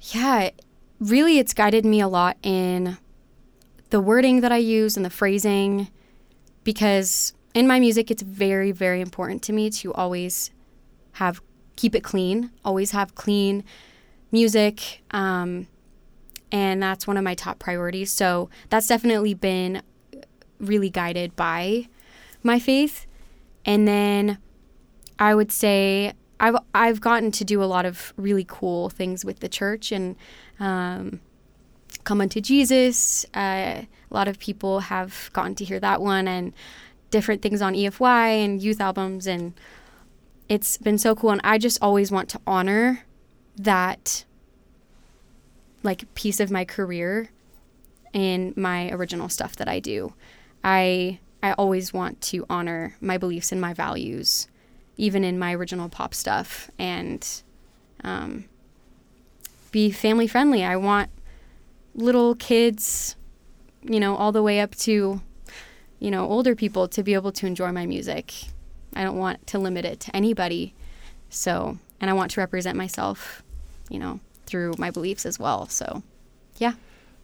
Yeah, 0.00 0.48
really, 0.98 1.38
it's 1.38 1.52
guided 1.52 1.84
me 1.84 2.00
a 2.00 2.08
lot 2.08 2.38
in 2.42 2.96
the 3.90 4.00
wording 4.00 4.40
that 4.40 4.50
I 4.50 4.56
use 4.56 4.96
and 4.96 5.04
the 5.04 5.10
phrasing, 5.10 5.88
because 6.64 7.34
in 7.52 7.66
my 7.66 7.78
music, 7.78 8.10
it's 8.10 8.22
very 8.22 8.72
very 8.72 9.02
important 9.02 9.42
to 9.42 9.52
me 9.52 9.68
to 9.70 9.92
always 9.92 10.50
have 11.12 11.42
keep 11.76 11.94
it 11.94 12.02
clean, 12.02 12.50
always 12.64 12.92
have 12.92 13.14
clean 13.14 13.62
music. 14.32 15.02
Um, 15.10 15.66
and 16.54 16.80
that's 16.80 17.04
one 17.04 17.16
of 17.16 17.24
my 17.24 17.34
top 17.34 17.58
priorities. 17.58 18.12
So 18.12 18.48
that's 18.70 18.86
definitely 18.86 19.34
been 19.34 19.82
really 20.60 20.88
guided 20.88 21.34
by 21.34 21.88
my 22.44 22.60
faith. 22.60 23.06
And 23.64 23.88
then 23.88 24.38
I 25.18 25.34
would 25.34 25.50
say 25.50 26.12
I've 26.38 26.54
I've 26.72 27.00
gotten 27.00 27.32
to 27.32 27.44
do 27.44 27.60
a 27.60 27.66
lot 27.66 27.84
of 27.84 28.14
really 28.16 28.46
cool 28.46 28.88
things 28.88 29.24
with 29.24 29.40
the 29.40 29.48
church 29.48 29.90
and 29.90 30.14
um, 30.60 31.18
come 32.04 32.20
unto 32.20 32.40
Jesus. 32.40 33.26
Uh, 33.34 33.82
a 33.82 34.14
lot 34.14 34.28
of 34.28 34.38
people 34.38 34.78
have 34.78 35.30
gotten 35.32 35.56
to 35.56 35.64
hear 35.64 35.80
that 35.80 36.00
one 36.00 36.28
and 36.28 36.52
different 37.10 37.42
things 37.42 37.62
on 37.62 37.74
EFY 37.74 38.44
and 38.44 38.62
youth 38.62 38.80
albums 38.80 39.26
and 39.26 39.54
it's 40.48 40.78
been 40.78 40.98
so 40.98 41.16
cool 41.16 41.30
and 41.30 41.40
I 41.42 41.58
just 41.58 41.82
always 41.82 42.12
want 42.12 42.28
to 42.28 42.40
honor 42.46 43.04
that 43.56 44.24
like 45.84 46.12
piece 46.14 46.40
of 46.40 46.50
my 46.50 46.64
career 46.64 47.30
in 48.12 48.54
my 48.56 48.90
original 48.90 49.28
stuff 49.28 49.54
that 49.56 49.68
I 49.68 49.78
do. 49.78 50.14
I 50.64 51.20
I 51.42 51.52
always 51.52 51.92
want 51.92 52.22
to 52.22 52.46
honor 52.48 52.96
my 53.02 53.18
beliefs 53.18 53.52
and 53.52 53.60
my 53.60 53.74
values, 53.74 54.48
even 54.96 55.22
in 55.22 55.38
my 55.38 55.54
original 55.54 55.90
pop 55.90 56.14
stuff, 56.14 56.70
and 56.78 57.42
um, 58.02 58.46
be 59.70 59.90
family 59.90 60.26
friendly. 60.26 60.64
I 60.64 60.76
want 60.76 61.10
little 61.94 62.34
kids, 62.34 63.16
you 63.82 64.00
know, 64.00 64.16
all 64.16 64.32
the 64.32 64.42
way 64.42 64.60
up 64.60 64.74
to, 64.76 65.20
you 65.98 66.10
know, 66.10 66.26
older 66.26 66.54
people 66.54 66.88
to 66.88 67.02
be 67.02 67.12
able 67.12 67.32
to 67.32 67.46
enjoy 67.46 67.72
my 67.72 67.84
music. 67.84 68.32
I 68.94 69.02
don't 69.02 69.18
want 69.18 69.46
to 69.48 69.58
limit 69.58 69.84
it 69.84 70.00
to 70.00 70.16
anybody. 70.16 70.74
So, 71.28 71.78
and 72.00 72.08
I 72.08 72.14
want 72.14 72.30
to 72.32 72.40
represent 72.40 72.78
myself, 72.78 73.42
you 73.90 73.98
know, 73.98 74.20
through 74.46 74.74
my 74.78 74.90
beliefs 74.90 75.26
as 75.26 75.38
well. 75.38 75.66
So, 75.68 76.02
yeah. 76.56 76.74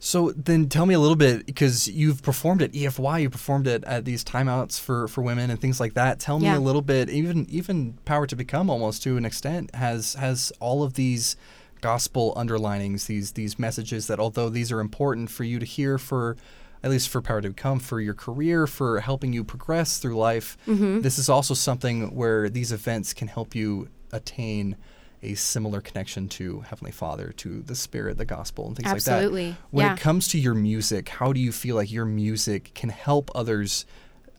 So 0.03 0.31
then 0.31 0.67
tell 0.67 0.87
me 0.87 0.95
a 0.95 0.99
little 0.99 1.15
bit 1.15 1.45
because 1.45 1.87
you've 1.87 2.23
performed 2.23 2.63
at 2.63 2.71
EFY, 2.71 3.21
you 3.21 3.29
performed 3.29 3.67
at, 3.67 3.83
at 3.83 4.03
these 4.03 4.23
timeouts 4.23 4.79
for, 4.79 5.07
for 5.07 5.21
women 5.21 5.51
and 5.51 5.61
things 5.61 5.79
like 5.79 5.93
that. 5.93 6.19
Tell 6.19 6.39
me 6.39 6.47
yeah. 6.47 6.57
a 6.57 6.59
little 6.59 6.81
bit, 6.81 7.07
even 7.07 7.45
even 7.51 7.99
Power 8.03 8.25
to 8.25 8.35
Become 8.35 8.71
almost 8.71 9.03
to 9.03 9.15
an 9.15 9.25
extent 9.25 9.75
has 9.75 10.15
has 10.15 10.51
all 10.59 10.81
of 10.81 10.95
these 10.95 11.35
gospel 11.81 12.33
underlinings, 12.35 13.05
these 13.05 13.33
these 13.33 13.59
messages 13.59 14.07
that 14.07 14.19
although 14.19 14.49
these 14.49 14.71
are 14.71 14.79
important 14.79 15.29
for 15.29 15.43
you 15.43 15.59
to 15.59 15.65
hear 15.67 15.99
for 15.99 16.35
at 16.83 16.89
least 16.89 17.09
for 17.09 17.21
Power 17.21 17.41
to 17.41 17.49
Become, 17.49 17.79
for 17.79 18.01
your 18.01 18.15
career, 18.15 18.65
for 18.65 19.01
helping 19.01 19.33
you 19.33 19.43
progress 19.43 19.99
through 19.99 20.17
life, 20.17 20.57
mm-hmm. 20.65 21.01
this 21.01 21.19
is 21.19 21.29
also 21.29 21.53
something 21.53 22.15
where 22.15 22.49
these 22.49 22.71
events 22.71 23.13
can 23.13 23.27
help 23.27 23.53
you 23.53 23.87
attain 24.11 24.75
a 25.23 25.35
similar 25.35 25.81
connection 25.81 26.27
to 26.29 26.61
Heavenly 26.61 26.91
Father, 26.91 27.31
to 27.37 27.61
the 27.61 27.75
Spirit, 27.75 28.17
the 28.17 28.25
gospel, 28.25 28.67
and 28.67 28.75
things 28.75 28.89
Absolutely. 28.89 28.95
like 28.95 29.03
that. 29.03 29.17
Absolutely. 29.17 29.55
When 29.71 29.85
yeah. 29.85 29.93
it 29.93 29.99
comes 29.99 30.27
to 30.29 30.39
your 30.39 30.55
music, 30.55 31.09
how 31.09 31.31
do 31.33 31.39
you 31.39 31.51
feel 31.51 31.75
like 31.75 31.91
your 31.91 32.05
music 32.05 32.71
can 32.73 32.89
help 32.89 33.29
others 33.35 33.85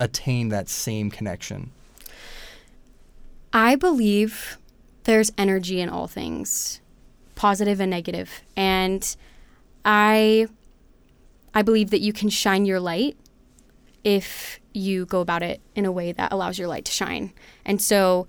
attain 0.00 0.48
that 0.48 0.68
same 0.68 1.10
connection? 1.10 1.70
I 3.52 3.76
believe 3.76 4.58
there's 5.04 5.30
energy 5.36 5.80
in 5.80 5.88
all 5.88 6.06
things, 6.06 6.80
positive 7.34 7.80
and 7.80 7.90
negative. 7.90 8.42
And 8.56 9.16
I 9.84 10.46
I 11.54 11.62
believe 11.62 11.90
that 11.90 12.00
you 12.00 12.12
can 12.12 12.28
shine 12.30 12.64
your 12.64 12.80
light 12.80 13.16
if 14.04 14.58
you 14.72 15.04
go 15.04 15.20
about 15.20 15.42
it 15.42 15.60
in 15.74 15.84
a 15.84 15.92
way 15.92 16.12
that 16.12 16.32
allows 16.32 16.58
your 16.58 16.66
light 16.66 16.84
to 16.86 16.92
shine. 16.92 17.32
And 17.64 17.80
so 17.80 18.26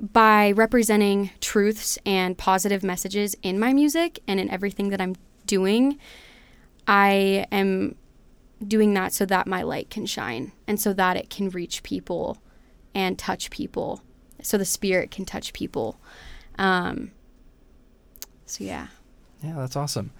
by 0.00 0.52
representing 0.52 1.30
truths 1.40 1.98
and 2.04 2.36
positive 2.36 2.82
messages 2.82 3.36
in 3.42 3.58
my 3.58 3.72
music 3.72 4.20
and 4.26 4.40
in 4.40 4.50
everything 4.50 4.90
that 4.90 5.00
I'm 5.00 5.14
doing, 5.46 5.98
I 6.86 7.46
am 7.52 7.96
doing 8.66 8.94
that 8.94 9.12
so 9.12 9.26
that 9.26 9.46
my 9.46 9.62
light 9.62 9.90
can 9.90 10.06
shine 10.06 10.52
and 10.66 10.80
so 10.80 10.92
that 10.94 11.16
it 11.16 11.30
can 11.30 11.50
reach 11.50 11.82
people 11.82 12.38
and 12.94 13.18
touch 13.18 13.50
people 13.50 14.02
so 14.40 14.56
the 14.56 14.64
spirit 14.64 15.10
can 15.10 15.24
touch 15.24 15.52
people 15.52 15.98
um, 16.58 17.10
so 18.46 18.64
yeah 18.64 18.86
Yeah, 19.42 19.56
that's 19.56 19.76
awesome. 19.76 20.10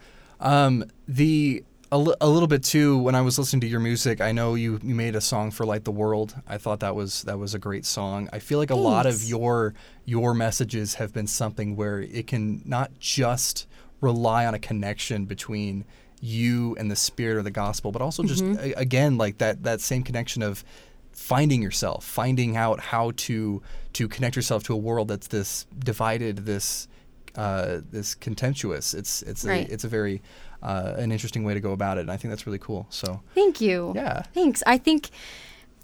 Um, 0.41 0.85
the 1.09 1.65
a, 1.95 1.99
li- 1.99 2.15
a 2.21 2.29
little 2.29 2.49
bit 2.49 2.63
too. 2.63 2.99
When 2.99 3.15
I 3.15 3.21
was 3.21 3.39
listening 3.39 3.61
to 3.63 3.67
your 3.67 3.81
music, 3.81 4.21
I 4.21 4.33
know 4.33 4.55
you 4.55 4.81
you 4.83 4.95
made 4.95 5.15
a 5.17 5.21
song 5.21 5.51
for 5.51 5.65
Light 5.65 5.85
the 5.85 5.93
World. 5.93 6.35
I 6.47 6.59
thought 6.59 6.81
that 6.81 6.95
was 6.95 7.23
that 7.23 7.39
was 7.39 7.55
a 7.55 7.59
great 7.59 7.85
song. 7.85 8.29
I 8.33 8.39
feel 8.41 8.59
like 8.59 8.71
a 8.71 8.75
lot 8.91 9.07
of 9.07 9.23
your 9.25 9.75
your 10.05 10.35
messages 10.35 10.95
have 10.95 11.13
been 11.13 11.27
something 11.27 11.77
where 11.77 12.01
it 12.01 12.27
can 12.27 12.63
not 12.65 12.89
just 12.99 13.67
rely 14.01 14.45
on 14.47 14.55
a 14.55 14.59
connection 14.59 15.25
between 15.25 15.85
you 16.21 16.75
and 16.79 16.91
the 16.91 16.97
spirit 16.97 17.37
or 17.37 17.43
the 17.43 17.51
gospel, 17.65 17.93
but 17.93 18.03
also 18.03 18.23
just 18.23 18.43
Mm-hmm. 18.45 18.71
a- 18.71 18.81
again 18.81 19.17
like 19.19 19.39
that 19.39 19.63
that 19.63 19.81
same 19.81 20.03
connection 20.03 20.43
of 20.43 20.65
finding 21.13 21.63
yourself, 21.63 22.05
finding 22.05 22.57
out 22.57 22.81
how 22.81 23.13
to 23.17 23.63
to 23.93 24.09
connect 24.09 24.35
yourself 24.37 24.63
to 24.65 24.73
a 24.75 24.77
world 24.89 25.09
that's 25.09 25.29
this 25.29 25.67
divided, 25.79 26.39
this 26.47 26.89
uh, 27.37 27.81
this 27.91 28.15
contemptuous. 28.15 28.95
It's 28.95 29.23
it's 29.23 29.45
Right. 29.45 29.69
a, 29.69 29.73
it's 29.73 29.85
a 29.85 29.89
very 29.89 30.23
uh, 30.65 30.95
an 30.97 31.13
interesting 31.13 31.45
way 31.45 31.55
to 31.55 31.61
go 31.61 31.73
about 31.73 31.99
it, 31.99 32.03
and 32.03 32.11
I 32.11 32.17
think 32.17 32.33
that's 32.33 32.47
really 32.47 32.59
cool. 32.59 32.87
So 32.91 33.21
thank 33.35 33.61
you 33.61 33.93
yeah, 33.95 34.23
Thanks. 34.33 34.63
I 34.67 34.79
think 34.79 35.11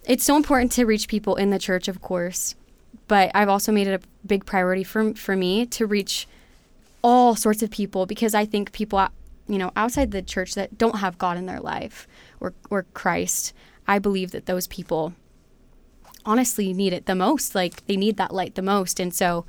it's 0.05 0.25
so 0.25 0.37
important 0.37 0.73
to 0.73 0.87
reach 0.87 1.09
people 1.09 1.37
in 1.37 1.51
the 1.51 1.59
church, 1.59 1.87
of 1.87 2.01
course, 2.01 2.55
but 3.07 3.31
I've 3.35 3.49
also 3.49 3.71
made 3.73 3.87
it 3.87 4.03
a 4.03 4.27
big 4.27 4.47
priority 4.47 4.85
for 4.85 5.15
for 5.15 5.37
me 5.37 5.67
to 5.67 5.87
reach 5.87 6.27
all 7.03 7.37
sorts 7.37 7.63
of 7.63 7.71
people 7.71 8.07
because 8.07 8.35
I 8.35 8.45
think 8.45 8.73
people, 8.73 9.07
you 9.49 9.59
know, 9.59 9.71
outside 9.77 10.11
the 10.11 10.23
church 10.23 10.55
that 10.55 10.79
don't 10.79 10.97
have 10.97 11.19
God 11.19 11.37
in 11.37 11.47
their 11.47 11.61
life 11.61 12.09
or 12.41 12.55
or 12.71 12.87
Christ, 12.95 13.53
I 13.87 13.99
believe 13.99 14.31
that 14.33 14.47
those 14.47 14.67
people 14.67 15.13
honestly 16.25 16.73
need 16.73 16.93
it 16.93 17.07
the 17.07 17.15
most. 17.15 17.55
Like 17.55 17.87
they 17.87 17.97
need 17.97 18.17
that 18.17 18.33
light 18.33 18.55
the 18.55 18.63
most, 18.63 18.99
and 18.99 19.13
so 19.15 19.45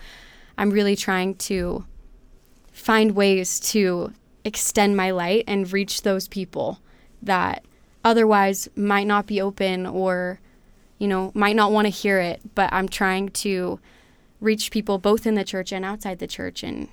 I'm 0.58 0.72
really 0.72 0.96
trying 0.96 1.36
to 1.36 1.86
find 2.72 3.12
ways 3.16 3.60
to 3.60 4.14
extend 4.44 4.98
my 4.98 5.12
light 5.12 5.44
and 5.48 5.72
reach 5.72 6.02
those 6.02 6.28
people 6.28 6.80
that 7.22 7.64
otherwise 8.04 8.68
might 8.76 9.06
not 9.06 9.28
be 9.28 9.40
open 9.40 9.86
or 9.86 10.40
you 10.98 11.08
know 11.08 11.32
might 11.34 11.56
not 11.56 11.72
want 11.72 11.86
to 11.86 11.90
hear 11.90 12.20
it. 12.20 12.42
But 12.56 12.72
i'm 12.74 12.88
trying 12.88 13.30
to 13.30 13.80
reach 14.40 14.72
people 14.72 14.98
both 14.98 15.26
in 15.28 15.36
the 15.36 15.44
church 15.44 15.72
and 15.72 15.86
outside 15.86 16.20
the 16.20 16.28
church 16.28 16.64
and 16.64 16.90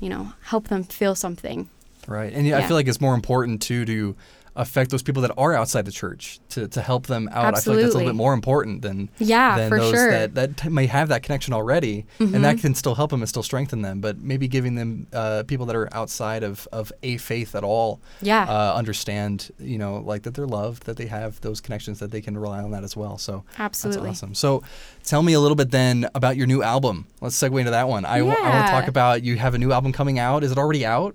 you 0.00 0.08
know 0.08 0.32
help 0.42 0.68
them 0.68 0.84
feel 0.84 1.14
something. 1.14 1.68
Right. 2.06 2.32
And 2.32 2.46
yeah, 2.46 2.56
I 2.56 2.62
feel 2.66 2.76
like 2.76 2.88
it's 2.88 3.02
more 3.02 3.14
important 3.14 3.60
too 3.60 3.84
to 3.84 4.16
affect 4.58 4.90
those 4.90 5.02
people 5.02 5.22
that 5.22 5.30
are 5.38 5.54
outside 5.54 5.84
the 5.86 5.92
church 5.92 6.40
to, 6.50 6.68
to 6.68 6.82
help 6.82 7.06
them 7.06 7.28
out. 7.32 7.54
I 7.54 7.60
feel 7.60 7.74
like 7.74 7.82
that's 7.82 7.94
a 7.94 7.98
little 7.98 8.12
bit 8.12 8.16
more 8.16 8.34
important 8.34 8.82
than 8.82 9.08
Yeah, 9.18 9.56
than 9.56 9.68
for 9.70 9.78
those 9.78 9.94
sure. 9.94 10.10
that 10.10 10.34
that 10.34 10.70
may 10.70 10.86
have 10.86 11.08
that 11.08 11.22
connection 11.22 11.54
already, 11.54 12.04
and 12.18 12.44
that 12.44 12.56
Mhm. 12.56 12.60
can 12.60 12.74
still 12.74 12.96
help 12.96 13.10
them 13.10 13.22
and 13.22 13.28
still 13.28 13.44
strengthen 13.44 13.82
them. 13.82 14.00
But 14.00 14.18
maybe 14.20 14.48
giving 14.48 14.74
them 14.74 15.06
uh, 15.12 15.44
people 15.46 15.64
that 15.66 15.76
are 15.76 15.88
outside 15.94 16.42
of, 16.42 16.66
of 16.72 16.92
a 17.02 17.16
faith 17.18 17.54
at 17.54 17.64
all 17.64 18.00
yeah 18.20 18.42
uh, 18.48 18.74
understand, 18.74 19.50
you 19.60 19.78
know, 19.78 20.02
like 20.04 20.24
that 20.24 20.34
they're 20.34 20.46
loved, 20.46 20.84
that 20.86 20.96
they 20.96 21.06
have 21.06 21.40
those 21.40 21.60
connections, 21.60 22.00
that 22.00 22.10
they 22.10 22.20
can 22.20 22.36
rely 22.36 22.60
on 22.60 22.72
that 22.72 22.82
as 22.84 22.96
well. 22.96 23.16
So 23.16 23.44
absolutely 23.58 24.02
that's 24.08 24.18
awesome. 24.18 24.34
So, 24.34 24.62
tell 25.04 25.22
me 25.22 25.32
a 25.34 25.40
little 25.40 25.54
bit 25.56 25.70
then 25.70 26.08
about 26.14 26.36
your 26.36 26.48
new 26.48 26.62
album. 26.64 27.06
Let's 27.20 27.40
segue 27.40 27.58
into 27.58 27.70
that 27.70 27.88
one. 27.88 28.04
I, 28.04 28.22
want 28.22 28.38
to 28.38 28.70
talk 28.72 28.88
about 28.88 29.22
you 29.22 29.36
have 29.36 29.54
a 29.54 29.58
new 29.58 29.70
album 29.72 29.92
coming 29.92 30.18
out. 30.18 30.42
Is 30.44 30.50
it 30.50 30.58
already 30.58 30.84
out? 30.84 31.14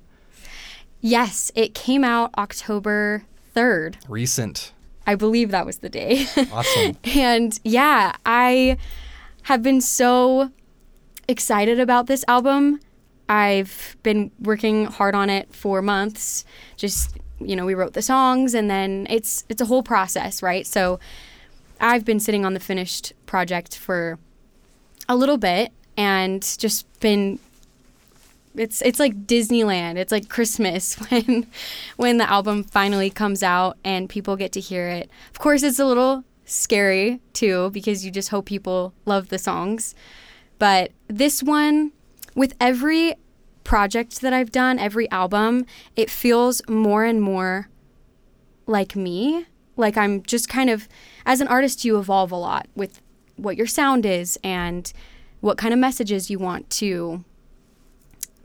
yes 1.05 1.51
it 1.53 1.73
came 1.73 2.01
out 2.03 2.31
october 2.37 3.23
3rd 3.53 3.95
Recent. 4.07 4.71
i 5.05 5.15
believe 5.15 5.51
that 5.51 5.65
was 5.65 5.79
the 5.79 5.89
day 5.89 6.25
Awesome. 6.51 6.97
And 7.15 7.59
yeah, 7.63 8.15
I 8.25 8.77
have 9.43 9.61
been 9.61 9.81
so 9.81 10.51
excited 11.27 11.79
about 11.79 12.07
this 12.07 12.23
album. 12.27 12.79
I've 13.29 13.95
been 14.03 14.31
working 14.39 14.85
hard 14.85 15.15
on 15.15 15.29
it 15.29 15.53
for 15.53 15.81
months. 15.81 16.45
Just, 16.77 17.17
you 17.39 17.55
know, 17.55 17.65
we 17.65 17.73
wrote 17.73 17.93
the 17.93 18.01
songs 18.01 18.53
and 18.53 18.69
then 18.69 19.07
it's 19.09 19.43
it's 19.49 19.61
a 19.61 19.65
whole 19.65 19.83
process, 19.83 20.41
right? 20.43 20.67
So 20.67 20.99
I've 21.79 22.05
been 22.05 22.19
sitting 22.19 22.45
on 22.45 22.53
the 22.53 22.59
finished 22.59 23.13
project 23.25 23.77
for 23.77 24.19
a 25.09 25.15
little 25.15 25.37
bit 25.37 25.71
and 25.97 26.41
just 26.57 26.87
been 26.99 27.39
it's 28.55 28.81
it's 28.81 28.99
like 28.99 29.25
Disneyland. 29.25 29.97
It's 29.97 30.11
like 30.11 30.29
Christmas 30.29 30.95
when 31.09 31.47
when 31.97 32.17
the 32.17 32.29
album 32.29 32.63
finally 32.63 33.09
comes 33.09 33.43
out 33.43 33.77
and 33.83 34.09
people 34.09 34.35
get 34.35 34.51
to 34.53 34.59
hear 34.59 34.87
it. 34.87 35.09
Of 35.31 35.39
course, 35.39 35.63
it's 35.63 35.79
a 35.79 35.85
little 35.85 36.23
scary 36.45 37.21
too 37.33 37.71
because 37.71 38.05
you 38.05 38.11
just 38.11 38.29
hope 38.29 38.45
people 38.45 38.93
love 39.05 39.29
the 39.29 39.39
songs. 39.39 39.95
But 40.59 40.91
this 41.07 41.41
one 41.41 41.91
with 42.35 42.53
every 42.59 43.15
project 43.63 44.21
that 44.21 44.33
I've 44.33 44.51
done, 44.51 44.77
every 44.79 45.09
album, 45.09 45.65
it 45.95 46.09
feels 46.09 46.61
more 46.67 47.03
and 47.05 47.21
more 47.21 47.69
like 48.67 48.95
me. 48.95 49.45
Like 49.75 49.97
I'm 49.97 50.21
just 50.23 50.49
kind 50.49 50.69
of 50.69 50.87
as 51.25 51.41
an 51.41 51.47
artist 51.47 51.83
you 51.85 51.97
evolve 51.97 52.31
a 52.31 52.35
lot 52.35 52.67
with 52.75 53.01
what 53.35 53.57
your 53.57 53.67
sound 53.67 54.05
is 54.05 54.37
and 54.43 54.91
what 55.39 55.57
kind 55.57 55.73
of 55.73 55.79
messages 55.79 56.29
you 56.29 56.37
want 56.37 56.69
to 56.69 57.23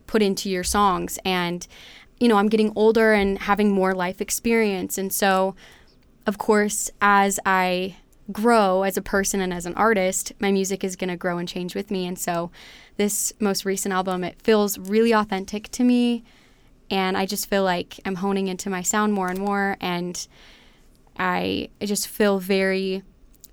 put 0.09 0.23
into 0.23 0.51
your 0.51 0.65
songs. 0.65 1.21
And 1.25 1.65
you 2.19 2.27
know 2.27 2.37
i'm 2.37 2.49
getting 2.49 2.73
older 2.75 3.13
and 3.13 3.39
having 3.39 3.71
more 3.71 3.95
life 3.95 4.21
experience. 4.21 4.99
And 4.99 5.13
so 5.13 5.55
of 6.27 6.39
course 6.39 6.91
as 7.01 7.39
i 7.47 7.97
grow 8.31 8.83
as 8.83 8.99
a 8.99 9.03
person 9.03 9.41
and 9.41 9.55
as 9.55 9.65
an 9.65 9.75
artist 9.75 10.33
my 10.39 10.51
music 10.53 10.85
is 10.85 10.97
going 10.97 11.09
to 11.09 11.17
grow 11.17 11.39
and 11.39 11.49
change 11.49 11.75
with 11.75 11.91
me. 11.91 12.07
And 12.07 12.19
so 12.19 12.51
this 12.97 13.33
most 13.39 13.65
recent 13.65 13.95
album 13.95 14.25
it 14.25 14.43
feels 14.43 14.79
really 14.79 15.13
authentic 15.13 15.71
to 15.73 15.85
me. 15.85 16.25
And 16.91 17.17
i 17.17 17.25
just 17.25 17.49
feel 17.49 17.63
like 17.63 18.01
i'm 18.05 18.17
honing 18.17 18.49
into 18.49 18.69
my 18.69 18.83
sound 18.83 19.13
more 19.13 19.29
and 19.29 19.39
more. 19.39 19.77
And 19.81 20.27
i, 21.17 21.69
I 21.81 21.87
just 21.87 22.09
feel 22.09 22.39
very 22.39 23.03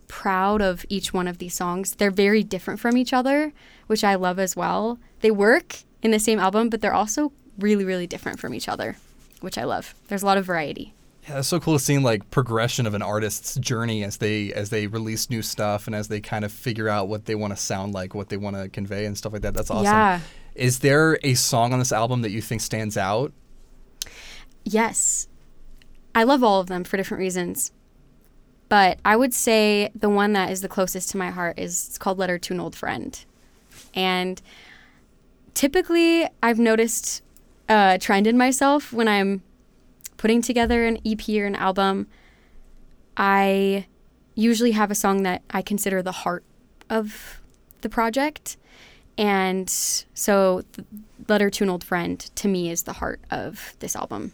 proud 0.08 0.62
of 0.62 0.86
each 0.88 1.14
one 1.14 1.28
of 1.28 1.40
these 1.40 1.54
songs. 1.54 1.96
They're 1.96 2.12
very 2.12 2.44
different 2.44 2.80
from 2.80 2.96
each 2.96 3.12
other, 3.12 3.54
which 3.88 4.04
I 4.04 4.16
love 4.16 4.38
as 4.40 4.56
well. 4.56 5.00
They 5.22 5.32
work 5.32 5.84
in 6.06 6.12
the 6.12 6.20
same 6.20 6.38
album, 6.38 6.70
but 6.70 6.82
they're 6.82 6.94
also 6.94 7.32
really, 7.58 7.84
really 7.84 8.06
different 8.06 8.40
from 8.40 8.54
each 8.54 8.70
other, 8.70 8.96
which 9.42 9.58
I 9.58 9.64
love. 9.64 9.96
There's 10.08 10.22
a 10.22 10.26
lot 10.28 10.38
of 10.38 10.46
variety. 10.46 10.94
Yeah, 11.28 11.40
it's 11.40 11.48
so 11.48 11.60
cool 11.60 11.74
to 11.74 11.80
see 11.80 11.98
like 11.98 12.30
progression 12.30 12.86
of 12.86 12.94
an 12.94 13.02
artist's 13.02 13.56
journey 13.56 14.04
as 14.04 14.18
they 14.18 14.54
as 14.54 14.70
they 14.70 14.86
release 14.86 15.32
new 15.32 15.42
stuff 15.42 15.88
and 15.88 15.96
as 15.96 16.08
they 16.08 16.22
kind 16.22 16.46
of 16.46 16.52
figure 16.52 16.88
out 16.88 17.08
what 17.08 17.26
they 17.26 17.34
want 17.34 17.54
to 17.54 17.58
sound 17.58 17.96
like, 17.96 18.14
what 18.14 18.30
they 18.30 18.38
want 18.38 18.56
to 18.56 18.70
convey 18.70 19.06
and 19.06 19.18
stuff 19.18 19.34
like 19.34 19.42
that. 19.42 19.56
That's 19.56 19.72
awesome. 19.72 19.86
Yeah. 19.86 20.20
Is 20.54 20.80
there 20.80 21.18
a 21.24 21.34
song 21.34 21.74
on 21.74 21.80
this 21.80 21.92
album 21.92 22.22
that 22.22 22.30
you 22.30 22.42
think 22.42 22.62
stands 22.62 22.98
out? 22.98 23.34
Yes. 24.64 25.28
I 26.14 26.22
love 26.22 26.44
all 26.44 26.62
of 26.62 26.68
them 26.68 26.84
for 26.84 26.98
different 26.98 27.20
reasons. 27.20 27.72
But 28.70 29.00
I 29.04 29.16
would 29.16 29.34
say 29.34 29.90
the 29.96 30.10
one 30.10 30.34
that 30.34 30.52
is 30.52 30.62
the 30.62 30.70
closest 30.70 31.10
to 31.10 31.18
my 31.18 31.32
heart 31.32 31.58
is 31.58 31.88
it's 31.88 31.98
called 31.98 32.20
Letter 32.20 32.38
to 32.38 32.54
an 32.54 32.60
Old 32.60 32.76
Friend. 32.76 33.20
And 33.96 34.40
typically 35.56 36.28
I've 36.44 36.60
noticed 36.60 37.24
uh, 37.68 37.94
a 37.96 38.00
trend 38.00 38.28
in 38.28 38.38
myself 38.38 38.94
when 38.94 39.08
I'm 39.08 39.42
putting 40.18 40.44
together 40.44 40.86
an 40.86 41.00
EP 41.04 41.28
or 41.30 41.46
an 41.46 41.56
album. 41.56 42.08
I 43.18 43.88
usually 44.36 44.72
have 44.72 44.92
a 44.92 44.96
song 44.96 45.24
that 45.24 45.42
I 45.50 45.64
consider 45.64 46.04
the 46.04 46.12
heart 46.12 46.44
of 46.90 47.42
the 47.82 47.90
project. 47.90 48.58
And 49.18 49.70
so 49.70 50.64
Letter 51.28 51.50
to 51.50 51.64
an 51.64 51.70
Old 51.70 51.84
Friend 51.84 52.20
to 52.20 52.48
me 52.48 52.70
is 52.70 52.84
the 52.84 52.94
heart 52.94 53.22
of 53.32 53.76
this 53.80 53.96
album. 53.96 54.34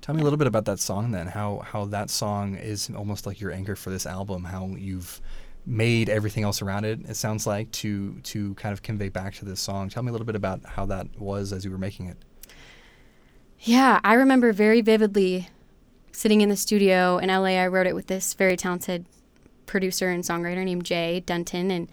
Tell 0.00 0.14
me 0.14 0.22
a 0.22 0.24
little 0.24 0.38
bit 0.38 0.46
about 0.46 0.64
that 0.64 0.78
song 0.78 1.10
then. 1.10 1.26
How 1.26 1.58
how 1.58 1.84
that 1.86 2.08
song 2.08 2.54
is 2.54 2.90
almost 2.96 3.26
like 3.26 3.40
your 3.40 3.52
anchor 3.52 3.76
for 3.76 3.90
this 3.90 4.06
album. 4.06 4.44
How 4.44 4.68
you've 4.78 5.20
made 5.66 6.08
everything 6.08 6.44
else 6.44 6.62
around 6.62 6.84
it. 6.84 7.00
It 7.08 7.16
sounds 7.16 7.46
like 7.46 7.70
to 7.72 8.14
to 8.24 8.54
kind 8.54 8.72
of 8.72 8.82
convey 8.82 9.08
back 9.08 9.34
to 9.36 9.44
this 9.44 9.60
song. 9.60 9.88
Tell 9.88 10.02
me 10.02 10.08
a 10.08 10.12
little 10.12 10.26
bit 10.26 10.36
about 10.36 10.64
how 10.64 10.86
that 10.86 11.06
was 11.18 11.52
as 11.52 11.64
you 11.64 11.70
were 11.70 11.78
making 11.78 12.06
it. 12.06 12.16
Yeah, 13.60 14.00
I 14.02 14.14
remember 14.14 14.52
very 14.52 14.80
vividly 14.80 15.48
sitting 16.12 16.40
in 16.40 16.48
the 16.48 16.56
studio 16.56 17.18
in 17.18 17.28
LA. 17.28 17.58
I 17.58 17.66
wrote 17.66 17.86
it 17.86 17.94
with 17.94 18.06
this 18.06 18.34
very 18.34 18.56
talented 18.56 19.06
producer 19.66 20.08
and 20.08 20.24
songwriter 20.24 20.64
named 20.64 20.84
Jay 20.84 21.20
Denton. 21.20 21.70
And 21.70 21.90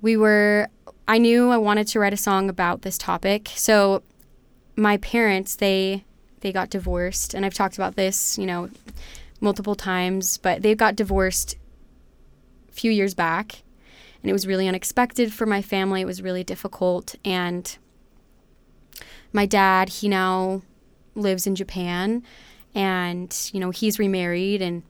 we 0.00 0.16
were, 0.16 0.68
I 1.08 1.18
knew 1.18 1.50
I 1.50 1.56
wanted 1.56 1.86
to 1.88 2.00
write 2.00 2.12
a 2.12 2.16
song 2.18 2.48
about 2.48 2.82
this 2.82 2.98
topic. 2.98 3.50
So 3.54 4.02
my 4.76 4.96
parents, 4.98 5.56
they, 5.56 6.04
they 6.40 6.52
got 6.52 6.70
divorced. 6.70 7.34
And 7.34 7.46
I've 7.46 7.54
talked 7.54 7.76
about 7.76 7.96
this, 7.96 8.36
you 8.38 8.46
know, 8.46 8.70
multiple 9.40 9.74
times, 9.74 10.36
but 10.38 10.62
they 10.62 10.74
got 10.74 10.96
divorced 10.96 11.56
few 12.72 12.90
years 12.90 13.14
back. 13.14 13.62
And 14.22 14.30
it 14.30 14.32
was 14.32 14.46
really 14.46 14.68
unexpected 14.68 15.32
for 15.32 15.46
my 15.46 15.62
family. 15.62 16.00
It 16.00 16.06
was 16.06 16.22
really 16.22 16.44
difficult. 16.44 17.14
And 17.24 17.76
my 19.32 19.46
dad, 19.46 19.88
he 19.88 20.08
now 20.08 20.62
lives 21.14 21.46
in 21.46 21.54
Japan 21.54 22.22
and 22.74 23.50
you 23.52 23.60
know 23.60 23.70
he's 23.70 23.98
remarried 23.98 24.62
and 24.62 24.82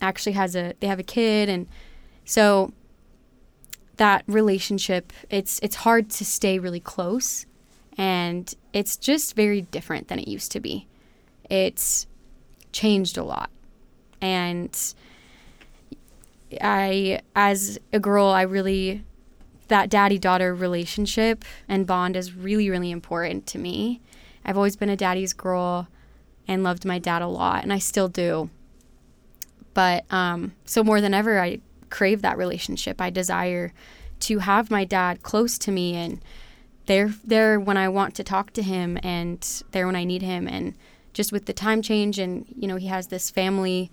actually 0.00 0.32
has 0.32 0.56
a 0.56 0.74
they 0.80 0.86
have 0.86 0.98
a 0.98 1.04
kid 1.04 1.48
and 1.48 1.66
so 2.24 2.72
that 3.96 4.24
relationship 4.26 5.12
it's 5.30 5.58
it's 5.62 5.76
hard 5.76 6.10
to 6.10 6.24
stay 6.24 6.58
really 6.58 6.80
close 6.80 7.46
and 7.98 8.54
it's 8.72 8.96
just 8.96 9.34
very 9.34 9.62
different 9.62 10.08
than 10.08 10.18
it 10.18 10.28
used 10.28 10.52
to 10.52 10.60
be 10.60 10.86
it's 11.48 12.06
changed 12.72 13.16
a 13.16 13.22
lot 13.22 13.50
and 14.20 14.94
i 16.60 17.20
as 17.34 17.78
a 17.92 18.00
girl 18.00 18.26
i 18.26 18.42
really 18.42 19.04
that 19.68 19.90
daddy 19.90 20.18
daughter 20.18 20.54
relationship 20.54 21.44
and 21.68 21.86
bond 21.86 22.16
is 22.16 22.34
really 22.34 22.70
really 22.70 22.90
important 22.90 23.46
to 23.46 23.58
me. 23.58 24.00
I've 24.44 24.56
always 24.56 24.76
been 24.76 24.90
a 24.90 24.96
daddy's 24.96 25.32
girl 25.32 25.88
and 26.46 26.62
loved 26.62 26.84
my 26.84 27.00
dad 27.00 27.20
a 27.22 27.26
lot 27.26 27.62
and 27.62 27.72
i 27.72 27.78
still 27.78 28.08
do. 28.08 28.50
But 29.74 30.10
um, 30.10 30.54
so 30.64 30.82
more 30.82 31.00
than 31.00 31.12
ever 31.12 31.40
i 31.40 31.60
crave 31.90 32.22
that 32.22 32.38
relationship. 32.38 33.00
I 33.00 33.10
desire 33.10 33.72
to 34.20 34.38
have 34.40 34.70
my 34.70 34.84
dad 34.84 35.22
close 35.22 35.58
to 35.58 35.72
me 35.72 35.94
and 35.94 36.20
there 36.86 37.12
there 37.24 37.58
when 37.58 37.76
I 37.76 37.88
want 37.88 38.14
to 38.16 38.24
talk 38.24 38.52
to 38.52 38.62
him 38.62 38.98
and 39.02 39.46
there 39.72 39.86
when 39.86 39.96
I 39.96 40.04
need 40.04 40.22
him. 40.22 40.46
And 40.48 40.74
just 41.12 41.32
with 41.32 41.46
the 41.46 41.52
time 41.52 41.82
change 41.82 42.18
and 42.18 42.46
you 42.54 42.68
know 42.68 42.76
he 42.76 42.88
has 42.88 43.06
this 43.06 43.30
family 43.30 43.90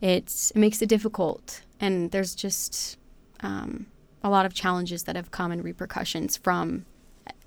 it's 0.00 0.50
it 0.50 0.56
makes 0.56 0.82
it 0.82 0.88
difficult 0.88 1.62
and 1.80 2.10
there's 2.10 2.34
just 2.34 2.98
um, 3.40 3.86
a 4.22 4.30
lot 4.30 4.46
of 4.46 4.54
challenges 4.54 5.04
that 5.04 5.16
have 5.16 5.30
come 5.30 5.52
and 5.52 5.64
repercussions 5.64 6.36
from 6.36 6.84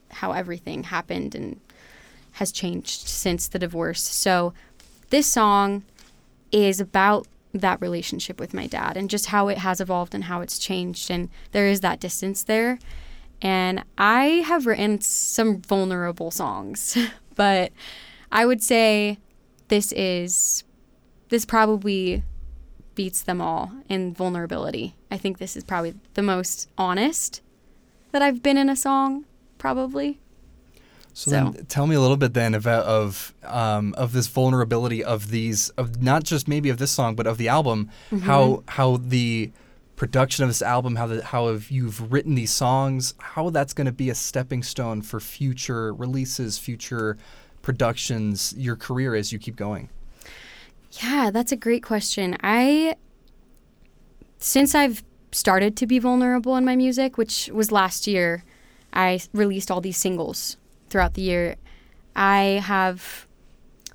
how 0.09 0.31
everything 0.31 0.83
happened 0.83 1.35
and 1.35 1.59
has 2.33 2.51
changed 2.51 3.07
since 3.07 3.47
the 3.47 3.59
divorce. 3.59 4.01
So 4.01 4.53
this 5.09 5.27
song 5.27 5.83
is 6.51 6.79
about 6.79 7.27
that 7.53 7.81
relationship 7.81 8.39
with 8.39 8.53
my 8.53 8.67
dad 8.67 8.95
and 8.95 9.09
just 9.09 9.27
how 9.27 9.49
it 9.49 9.57
has 9.57 9.81
evolved 9.81 10.15
and 10.15 10.25
how 10.25 10.41
it's 10.41 10.57
changed. 10.57 11.11
And 11.11 11.29
there 11.51 11.67
is 11.67 11.81
that 11.81 11.99
distance 11.99 12.43
there. 12.43 12.79
And 13.41 13.83
I 13.97 14.43
have 14.45 14.65
written 14.65 15.01
some 15.01 15.61
vulnerable 15.61 16.31
songs, 16.31 16.97
but 17.35 17.71
I 18.31 18.45
would 18.45 18.61
say 18.63 19.17
this 19.67 19.91
is 19.93 20.63
this 21.29 21.45
probably 21.45 22.23
beats 22.95 23.21
them 23.21 23.41
all 23.41 23.71
in 23.89 24.13
vulnerability. 24.13 24.95
I 25.09 25.17
think 25.17 25.37
this 25.37 25.55
is 25.55 25.63
probably 25.63 25.95
the 26.13 26.21
most 26.21 26.69
honest 26.77 27.41
that 28.11 28.21
I've 28.21 28.43
been 28.43 28.57
in 28.57 28.69
a 28.69 28.75
song, 28.75 29.25
probably. 29.57 30.19
So, 31.13 31.31
so. 31.31 31.51
Then 31.51 31.65
tell 31.65 31.87
me 31.87 31.95
a 31.95 32.01
little 32.01 32.17
bit 32.17 32.33
then 32.33 32.53
about 32.53 32.85
of 32.85 33.33
um, 33.43 33.93
of 33.97 34.13
this 34.13 34.27
vulnerability 34.27 35.03
of 35.03 35.29
these 35.29 35.69
of 35.71 36.01
not 36.01 36.23
just 36.23 36.47
maybe 36.47 36.69
of 36.69 36.77
this 36.77 36.91
song 36.91 37.15
but 37.15 37.27
of 37.27 37.37
the 37.37 37.49
album 37.49 37.89
mm-hmm. 38.09 38.19
how 38.19 38.63
how 38.69 38.95
the 38.95 39.51
production 40.01 40.43
of 40.43 40.49
this 40.49 40.63
album, 40.63 40.95
how 40.95 41.05
the, 41.05 41.23
how 41.23 41.47
have 41.47 41.69
you've 41.69 42.11
written 42.11 42.33
these 42.33 42.51
songs, 42.51 43.13
how 43.19 43.51
that's 43.51 43.71
going 43.71 43.85
to 43.85 43.91
be 43.91 44.09
a 44.09 44.15
stepping 44.15 44.63
stone 44.63 44.99
for 44.99 45.19
future 45.19 45.93
releases, 45.93 46.57
future 46.57 47.19
productions, 47.61 48.51
your 48.57 48.75
career 48.75 49.13
as 49.13 49.31
you 49.31 49.37
keep 49.37 49.55
going. 49.55 49.89
Yeah, 50.91 51.31
that's 51.31 51.51
a 51.51 51.55
great 51.55 51.83
question. 51.83 52.35
I 52.41 52.95
since 54.37 54.73
I've 54.75 55.03
started 55.31 55.77
to 55.77 55.87
be 55.87 55.99
vulnerable 55.99 56.55
in 56.57 56.65
my 56.65 56.75
music, 56.75 57.17
which 57.17 57.49
was 57.53 57.71
last 57.71 58.07
year, 58.07 58.43
I 58.91 59.21
released 59.33 59.71
all 59.71 59.81
these 59.81 59.97
singles 59.97 60.57
throughout 60.89 61.13
the 61.13 61.21
year. 61.21 61.55
I 62.15 62.61
have 62.63 63.27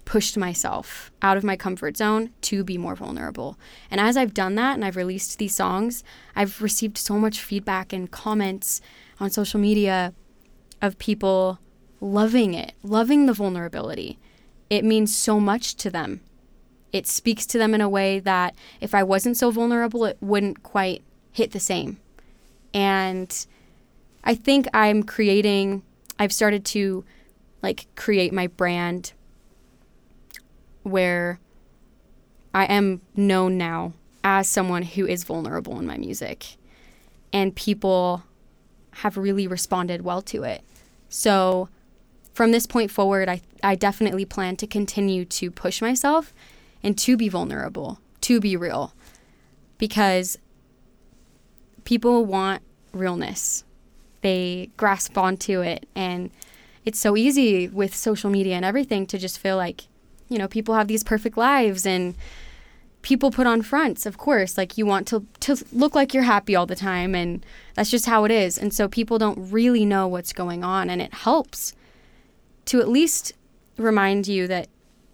pushed 0.06 0.38
myself 0.38 1.10
out 1.20 1.36
of 1.36 1.44
my 1.44 1.56
comfort 1.56 1.96
zone 1.96 2.30
to 2.40 2.62
be 2.62 2.78
more 2.78 2.94
vulnerable. 2.94 3.58
And 3.90 4.00
as 4.00 4.16
I've 4.16 4.32
done 4.32 4.54
that 4.54 4.74
and 4.74 4.84
I've 4.84 4.96
released 4.96 5.38
these 5.38 5.54
songs, 5.54 6.04
I've 6.34 6.62
received 6.62 6.96
so 6.96 7.18
much 7.18 7.40
feedback 7.40 7.92
and 7.92 8.10
comments 8.10 8.80
on 9.20 9.30
social 9.30 9.60
media 9.60 10.14
of 10.80 10.96
people 10.98 11.58
loving 12.00 12.54
it, 12.54 12.72
loving 12.82 13.26
the 13.26 13.32
vulnerability. 13.32 14.18
It 14.70 14.84
means 14.84 15.14
so 15.14 15.40
much 15.40 15.74
to 15.76 15.90
them. 15.90 16.20
It 16.96 17.06
speaks 17.06 17.44
to 17.46 17.58
them 17.58 17.74
in 17.74 17.82
a 17.82 17.88
way 17.90 18.20
that 18.20 18.54
if 18.80 18.94
I 18.94 19.02
wasn't 19.02 19.36
so 19.36 19.50
vulnerable, 19.50 20.06
it 20.06 20.16
wouldn't 20.22 20.62
quite 20.62 21.02
hit 21.30 21.52
the 21.52 21.60
same. 21.60 21.98
And 22.72 23.46
I 24.24 24.34
think 24.34 24.66
I'm 24.72 25.02
creating, 25.02 25.82
I've 26.18 26.32
started 26.32 26.64
to 26.66 27.04
like 27.62 27.86
create 27.96 28.32
my 28.32 28.46
brand 28.46 29.12
where 30.84 31.38
I 32.54 32.64
am 32.64 33.02
known 33.14 33.58
now 33.58 33.92
as 34.24 34.48
someone 34.48 34.82
who 34.82 35.06
is 35.06 35.24
vulnerable 35.24 35.78
in 35.78 35.86
my 35.86 35.98
music. 35.98 36.56
And 37.30 37.54
people 37.54 38.22
have 39.02 39.18
really 39.18 39.46
responded 39.46 40.00
well 40.00 40.22
to 40.22 40.44
it. 40.44 40.62
So 41.10 41.68
from 42.32 42.52
this 42.52 42.66
point 42.66 42.90
forward, 42.90 43.28
I, 43.28 43.42
I 43.62 43.74
definitely 43.74 44.24
plan 44.24 44.56
to 44.56 44.66
continue 44.66 45.26
to 45.26 45.50
push 45.50 45.82
myself 45.82 46.32
and 46.86 46.96
to 46.96 47.16
be 47.16 47.28
vulnerable, 47.28 47.98
to 48.22 48.40
be 48.40 48.56
real, 48.56 48.94
because 49.76 50.38
people 51.84 52.24
want 52.24 52.62
realness. 52.92 53.64
They 54.22 54.70
grasp 54.76 55.18
onto 55.18 55.60
it. 55.60 55.86
And 55.94 56.30
it's 56.84 56.98
so 56.98 57.16
easy 57.16 57.68
with 57.68 57.94
social 57.94 58.30
media 58.30 58.54
and 58.54 58.64
everything 58.64 59.06
to 59.08 59.18
just 59.18 59.38
feel 59.38 59.56
like 59.56 59.88
you 60.28 60.38
know, 60.38 60.48
people 60.48 60.74
have 60.74 60.88
these 60.88 61.04
perfect 61.04 61.36
lives 61.36 61.86
and 61.86 62.14
people 63.02 63.30
put 63.30 63.46
on 63.46 63.62
fronts, 63.62 64.06
of 64.06 64.18
course. 64.18 64.58
Like 64.58 64.76
you 64.76 64.86
want 64.86 65.06
to 65.08 65.24
to 65.40 65.64
look 65.72 65.94
like 65.94 66.12
you're 66.14 66.24
happy 66.24 66.56
all 66.56 66.66
the 66.66 66.76
time 66.76 67.14
and 67.14 67.44
that's 67.74 67.90
just 67.90 68.06
how 68.06 68.24
it 68.24 68.30
is. 68.30 68.58
And 68.58 68.72
so 68.72 68.88
people 68.88 69.18
don't 69.18 69.50
really 69.52 69.84
know 69.84 70.08
what's 70.08 70.32
going 70.32 70.64
on 70.64 70.90
and 70.90 71.00
it 71.00 71.14
helps 71.14 71.74
to 72.66 72.80
at 72.80 72.88
least 72.88 73.34
remind 73.76 74.26
you 74.26 74.48
that 74.48 74.68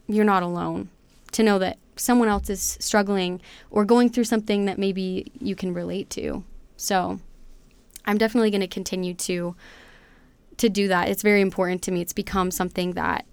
you're 0.07 0.25
not 0.25 0.43
alone. 0.43 0.89
To 1.33 1.43
know 1.43 1.59
that 1.59 1.79
someone 1.97 2.29
else 2.29 2.51
is 2.51 2.77
struggling 2.81 3.41
or 3.71 3.85
going 3.85 4.09
through 4.11 4.25
something 4.25 4.67
that 4.67 4.79
maybe 4.79 5.33
you 5.41 5.55
can 5.55 5.75
relate 5.75 6.11
to. 6.11 6.45
So, 6.77 7.21
I'm 8.05 8.19
definitely 8.19 8.51
going 8.51 8.63
to 8.63 8.67
continue 8.67 9.15
to 9.15 9.55
to 10.59 10.69
do 10.69 10.89
that. 10.89 11.09
It's 11.09 11.23
very 11.23 11.41
important 11.41 11.83
to 11.83 11.91
me. 11.91 12.01
It's 12.01 12.13
become 12.13 12.51
something 12.51 12.93
that 12.93 13.27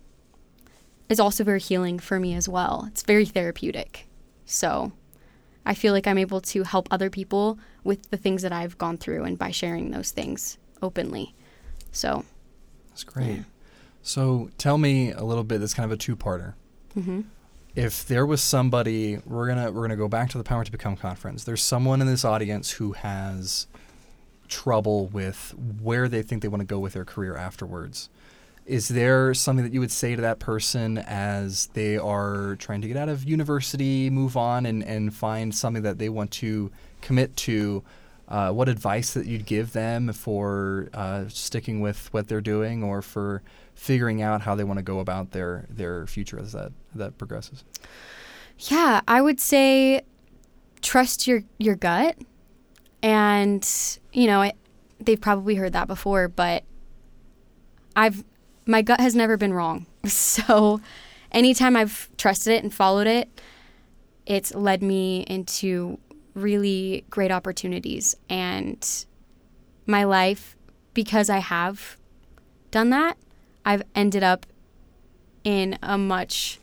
is 1.09 1.19
also 1.19 1.43
very 1.43 1.59
healing 1.59 1.99
for 1.99 2.19
me 2.19 2.33
as 2.35 2.47
well. 2.47 2.85
It's 2.88 3.01
very 3.01 3.25
therapeutic. 3.25 4.07
So 4.45 4.91
I 5.65 5.73
feel 5.73 5.93
like 5.93 6.07
I'm 6.07 6.17
able 6.17 6.41
to 6.41 6.63
help 6.63 6.88
other 6.91 7.09
people 7.09 7.59
with 7.83 8.09
the 8.09 8.17
things 8.17 8.41
that 8.43 8.53
I've 8.53 8.77
gone 8.77 8.97
through 8.97 9.23
and 9.23 9.38
by 9.38 9.51
sharing 9.51 9.91
those 9.91 10.12
things 10.12 10.57
openly. 10.81 11.35
So 11.91 12.25
that's 12.89 13.03
great. 13.03 13.38
Yeah. 13.38 13.43
So 14.01 14.49
tell 14.57 14.77
me 14.77 15.12
a 15.12 15.23
little 15.23 15.43
bit. 15.43 15.59
That's 15.59 15.73
kind 15.73 15.85
of 15.85 15.91
a 15.91 15.97
two-parter. 15.97 16.53
Mm-hmm. 16.95 17.21
If 17.75 18.05
there 18.08 18.25
was 18.25 18.41
somebody, 18.41 19.19
we're 19.25 19.47
gonna 19.47 19.71
we're 19.71 19.84
gonna 19.84 19.95
go 19.95 20.08
back 20.08 20.29
to 20.32 20.38
the 20.38 20.43
Power 20.43 20.63
to 20.63 20.71
Become 20.71 20.95
conference. 20.97 21.43
There's 21.43 21.62
someone 21.62 22.01
in 22.01 22.08
this 22.08 22.25
audience 22.25 22.71
who 22.71 22.93
has 22.93 23.67
trouble 24.47 25.08
with 25.08 25.53
where 25.82 26.10
they 26.10 26.23
think 26.23 26.41
they 26.41 26.47
want 26.47 26.62
to 26.62 26.65
go 26.65 26.79
with 26.79 26.93
their 26.93 27.05
career 27.05 27.36
afterwards 27.36 28.10
is 28.69 28.88
there 28.88 29.34
something 29.34 29.65
that 29.65 29.73
you 29.73 29.79
would 29.79 29.91
say 29.91 30.15
to 30.15 30.21
that 30.21 30.38
person 30.38 30.99
as 30.99 31.67
they 31.73 31.97
are 31.97 32.55
trying 32.58 32.82
to 32.82 32.88
get 32.88 32.97
out 32.97 33.10
of 33.10 33.23
university, 33.23 34.12
move 34.12 34.38
on, 34.38 34.67
and, 34.67 34.84
and 34.84 35.13
find 35.13 35.53
something 35.55 35.82
that 35.82 35.97
they 35.97 36.08
want 36.08 36.29
to 36.32 36.71
commit 37.01 37.36
to? 37.36 37.84
Uh, 38.27 38.51
what 38.51 38.69
advice 38.69 39.15
that 39.15 39.25
you'd 39.25 39.47
give 39.47 39.73
them 39.73 40.13
for 40.13 40.88
uh, 40.93 41.23
sticking 41.29 41.82
with 41.82 42.13
what 42.13 42.27
they're 42.27 42.41
doing, 42.41 42.84
or 42.84 43.01
for 43.01 43.41
figuring 43.80 44.22
out 44.22 44.42
how 44.42 44.56
they 44.56 44.63
want 44.65 44.78
to 44.78 44.84
go 44.84 45.00
about 45.00 45.32
their 45.32 45.65
their 45.70 46.06
future 46.06 46.38
as 46.38 46.52
that 46.52 46.74
that 46.94 47.18
progresses? 47.18 47.63
Yeah, 48.60 49.00
I 49.08 49.22
would 49.22 49.39
say 49.39 50.02
trust 50.82 51.28
your 51.28 51.44
your 51.58 51.76
gut, 51.76 52.18
and 53.02 53.68
you 54.12 54.28
know 54.28 54.52
they've 55.00 55.20
probably 55.20 55.56
heard 55.56 55.74
that 55.74 55.88
before, 55.88 56.28
but 56.28 56.63
I've 57.96 58.24
my 58.65 58.82
gut 58.82 59.00
has 59.00 59.15
never 59.15 59.38
been 59.38 59.54
wrong. 59.54 59.86
So 60.06 60.80
anytime 61.32 61.76
I've 61.76 62.10
trusted 62.18 62.54
it 62.54 62.63
and 62.63 62.74
followed 62.74 63.06
it, 63.06 63.30
it's 64.26 64.56
led 64.56 64.82
me 64.82 65.22
into 65.28 66.00
really 66.34 67.04
great 67.10 67.32
opportunities. 67.32 68.15
And 68.30 69.06
my 69.86 70.06
life, 70.06 70.56
because 70.94 71.30
I 71.30 71.39
have 71.39 71.98
done 72.72 72.89
that, 72.92 73.18
I've 73.65 73.84
ended 73.95 74.24
up 74.24 74.45
in 75.43 75.78
a 75.82 75.98
much 75.98 76.60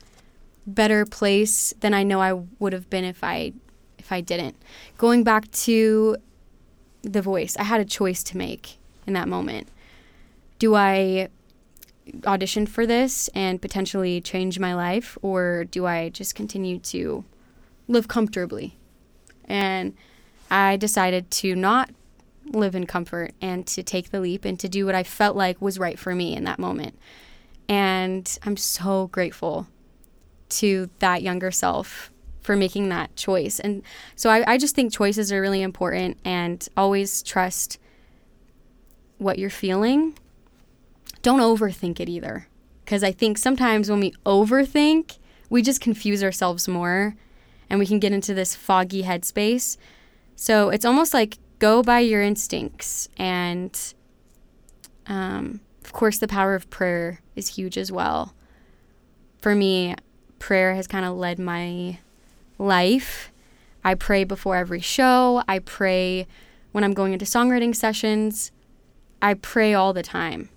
better 0.65 1.05
place 1.05 1.73
than 1.79 1.93
I 1.93 2.03
know 2.03 2.21
I 2.21 2.33
would 2.59 2.73
have 2.73 2.89
been 2.89 3.05
if 3.05 3.23
I 3.23 3.53
if 3.97 4.11
I 4.11 4.21
didn't. 4.21 4.55
Going 4.97 5.23
back 5.23 5.49
to 5.51 6.17
the 7.01 7.21
voice, 7.21 7.55
I 7.57 7.63
had 7.63 7.81
a 7.81 7.85
choice 7.85 8.23
to 8.23 8.37
make 8.37 8.77
in 9.05 9.13
that 9.13 9.27
moment. 9.27 9.67
Do 10.59 10.75
I 10.75 11.29
audition 12.25 12.65
for 12.65 12.85
this 12.85 13.27
and 13.29 13.61
potentially 13.61 14.21
change 14.21 14.59
my 14.59 14.73
life, 14.73 15.17
or 15.21 15.65
do 15.65 15.85
I 15.85 16.09
just 16.09 16.35
continue 16.35 16.79
to 16.79 17.23
live 17.87 18.07
comfortably? 18.07 18.77
And 19.45 19.95
I 20.49 20.77
decided 20.77 21.29
to 21.31 21.55
not 21.55 21.89
live 22.51 22.75
in 22.75 22.85
comfort 22.85 23.33
and 23.41 23.65
to 23.67 23.83
take 23.83 24.11
the 24.11 24.19
leap 24.19 24.45
and 24.45 24.59
to 24.59 24.69
do 24.69 24.85
what 24.85 24.95
I 24.95 25.03
felt 25.03 25.35
like 25.35 25.61
was 25.61 25.79
right 25.79 25.97
for 25.97 26.15
me 26.15 26.35
in 26.35 26.43
that 26.45 26.59
moment. 26.59 26.97
And 27.69 28.37
I'm 28.43 28.57
so 28.57 29.07
grateful 29.07 29.67
to 30.49 30.89
that 30.99 31.21
younger 31.21 31.51
self 31.51 32.11
for 32.41 32.55
making 32.55 32.89
that 32.89 33.15
choice. 33.15 33.59
And 33.59 33.83
so 34.15 34.29
I, 34.29 34.53
I 34.53 34.57
just 34.57 34.73
think 34.73 34.93
choices 34.93 35.31
are 35.31 35.41
really 35.41 35.61
important 35.61 36.17
and 36.23 36.65
always 36.77 37.21
trust 37.21 37.77
what 39.17 39.37
you're 39.37 39.49
feeling. 39.49 40.17
Don't 41.21 41.41
overthink 41.41 41.99
it 41.99 42.07
either. 42.07 42.47
Because 42.85 43.03
I 43.03 43.11
think 43.11 43.37
sometimes 43.37 43.89
when 43.89 43.99
we 43.99 44.13
overthink, 44.25 45.17
we 45.49 45.61
just 45.61 45.81
confuse 45.81 46.23
ourselves 46.23 46.69
more 46.69 47.15
and 47.69 47.79
we 47.79 47.85
can 47.85 47.99
get 47.99 48.13
into 48.13 48.33
this 48.33 48.55
foggy 48.55 49.03
headspace. 49.03 49.75
So 50.37 50.69
it's 50.69 50.85
almost 50.85 51.13
like 51.13 51.37
go 51.59 51.81
by 51.81 51.99
your 51.99 52.21
instincts. 52.21 53.09
And 53.17 53.93
um, 55.07 55.61
of 55.83 55.93
course, 55.93 56.17
the 56.17 56.27
power 56.27 56.55
of 56.55 56.69
prayer 56.69 57.21
is 57.35 57.55
huge 57.55 57.77
as 57.77 57.91
well. 57.91 58.33
For 59.41 59.55
me, 59.55 59.95
prayer 60.39 60.75
has 60.75 60.87
kind 60.87 61.05
of 61.05 61.15
led 61.15 61.39
my 61.39 61.99
life. 62.57 63.31
I 63.83 63.95
pray 63.95 64.23
before 64.23 64.55
every 64.55 64.81
show, 64.81 65.43
I 65.47 65.59
pray 65.59 66.27
when 66.71 66.83
I'm 66.83 66.93
going 66.93 67.13
into 67.13 67.25
songwriting 67.25 67.75
sessions. 67.75 68.51
I 69.21 69.33
pray 69.33 69.73
all 69.73 69.93
the 69.93 70.03
time 70.03 70.49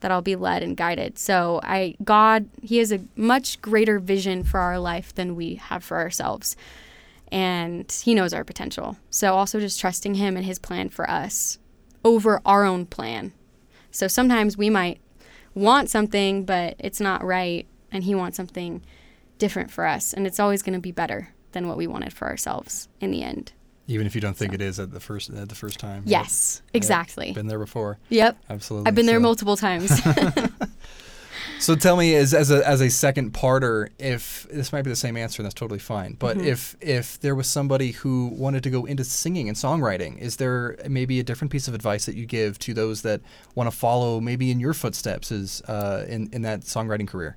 that 0.00 0.10
I'll 0.10 0.22
be 0.22 0.36
led 0.36 0.62
and 0.62 0.76
guided. 0.76 1.18
So 1.18 1.60
I 1.64 1.96
God, 2.04 2.48
he 2.62 2.78
has 2.78 2.92
a 2.92 3.00
much 3.16 3.60
greater 3.60 3.98
vision 3.98 4.44
for 4.44 4.60
our 4.60 4.78
life 4.78 5.14
than 5.14 5.34
we 5.34 5.56
have 5.56 5.82
for 5.82 5.98
ourselves. 5.98 6.56
And 7.32 7.90
he 7.90 8.14
knows 8.14 8.32
our 8.32 8.44
potential. 8.44 8.96
So 9.10 9.34
also 9.34 9.60
just 9.60 9.80
trusting 9.80 10.14
him 10.14 10.36
and 10.36 10.46
his 10.46 10.58
plan 10.58 10.88
for 10.88 11.08
us 11.10 11.58
over 12.04 12.40
our 12.46 12.64
own 12.64 12.86
plan. 12.86 13.32
So 13.90 14.08
sometimes 14.08 14.56
we 14.56 14.70
might 14.70 15.00
want 15.56 15.88
something 15.88 16.44
but 16.44 16.76
it's 16.78 17.00
not 17.00 17.24
right 17.24 17.66
and 17.90 18.04
he 18.04 18.14
wants 18.14 18.36
something 18.36 18.82
different 19.38 19.70
for 19.70 19.86
us 19.86 20.12
and 20.12 20.26
it's 20.26 20.38
always 20.38 20.62
going 20.62 20.74
to 20.74 20.80
be 20.80 20.92
better 20.92 21.32
than 21.52 21.66
what 21.66 21.78
we 21.78 21.86
wanted 21.86 22.12
for 22.12 22.28
ourselves 22.28 22.88
in 23.00 23.10
the 23.10 23.22
end. 23.22 23.52
Even 23.88 24.06
if 24.06 24.14
you 24.14 24.20
don't 24.20 24.36
think 24.36 24.52
so. 24.52 24.56
it 24.56 24.60
is 24.60 24.78
at 24.78 24.92
the 24.92 25.00
first 25.00 25.30
at 25.30 25.48
the 25.48 25.54
first 25.54 25.78
time. 25.78 26.02
Yes, 26.06 26.60
exactly. 26.74 27.32
Been 27.32 27.46
there 27.46 27.58
before. 27.58 27.98
Yep. 28.10 28.36
Absolutely. 28.50 28.88
I've 28.88 28.94
been 28.94 29.06
so. 29.06 29.12
there 29.12 29.20
multiple 29.20 29.56
times. 29.56 29.90
so 31.58 31.74
tell 31.74 31.96
me, 31.96 32.14
as, 32.14 32.34
as 32.34 32.50
a 32.50 32.66
as 32.66 32.80
a 32.80 32.88
second 32.88 33.32
parter, 33.32 33.88
if 33.98 34.46
this 34.50 34.72
might 34.72 34.82
be 34.82 34.90
the 34.90 34.96
same 34.96 35.16
answer, 35.16 35.42
and 35.42 35.46
that's 35.46 35.54
totally 35.54 35.78
fine. 35.78 36.14
But 36.18 36.36
mm-hmm. 36.36 36.46
if 36.46 36.76
if 36.80 37.20
there 37.20 37.34
was 37.34 37.46
somebody 37.48 37.92
who 37.92 38.28
wanted 38.28 38.62
to 38.64 38.70
go 38.70 38.84
into 38.84 39.04
singing 39.04 39.48
and 39.48 39.56
songwriting, 39.56 40.18
is 40.18 40.36
there 40.36 40.76
maybe 40.88 41.18
a 41.20 41.22
different 41.22 41.50
piece 41.50 41.68
of 41.68 41.74
advice 41.74 42.06
that 42.06 42.14
you 42.14 42.26
give 42.26 42.58
to 42.60 42.74
those 42.74 43.02
that 43.02 43.20
want 43.54 43.70
to 43.70 43.76
follow 43.76 44.20
maybe 44.20 44.50
in 44.50 44.60
your 44.60 44.74
footsteps 44.74 45.32
as 45.32 45.62
uh, 45.68 46.04
in 46.08 46.28
in 46.32 46.42
that 46.42 46.60
songwriting 46.60 47.08
career? 47.08 47.36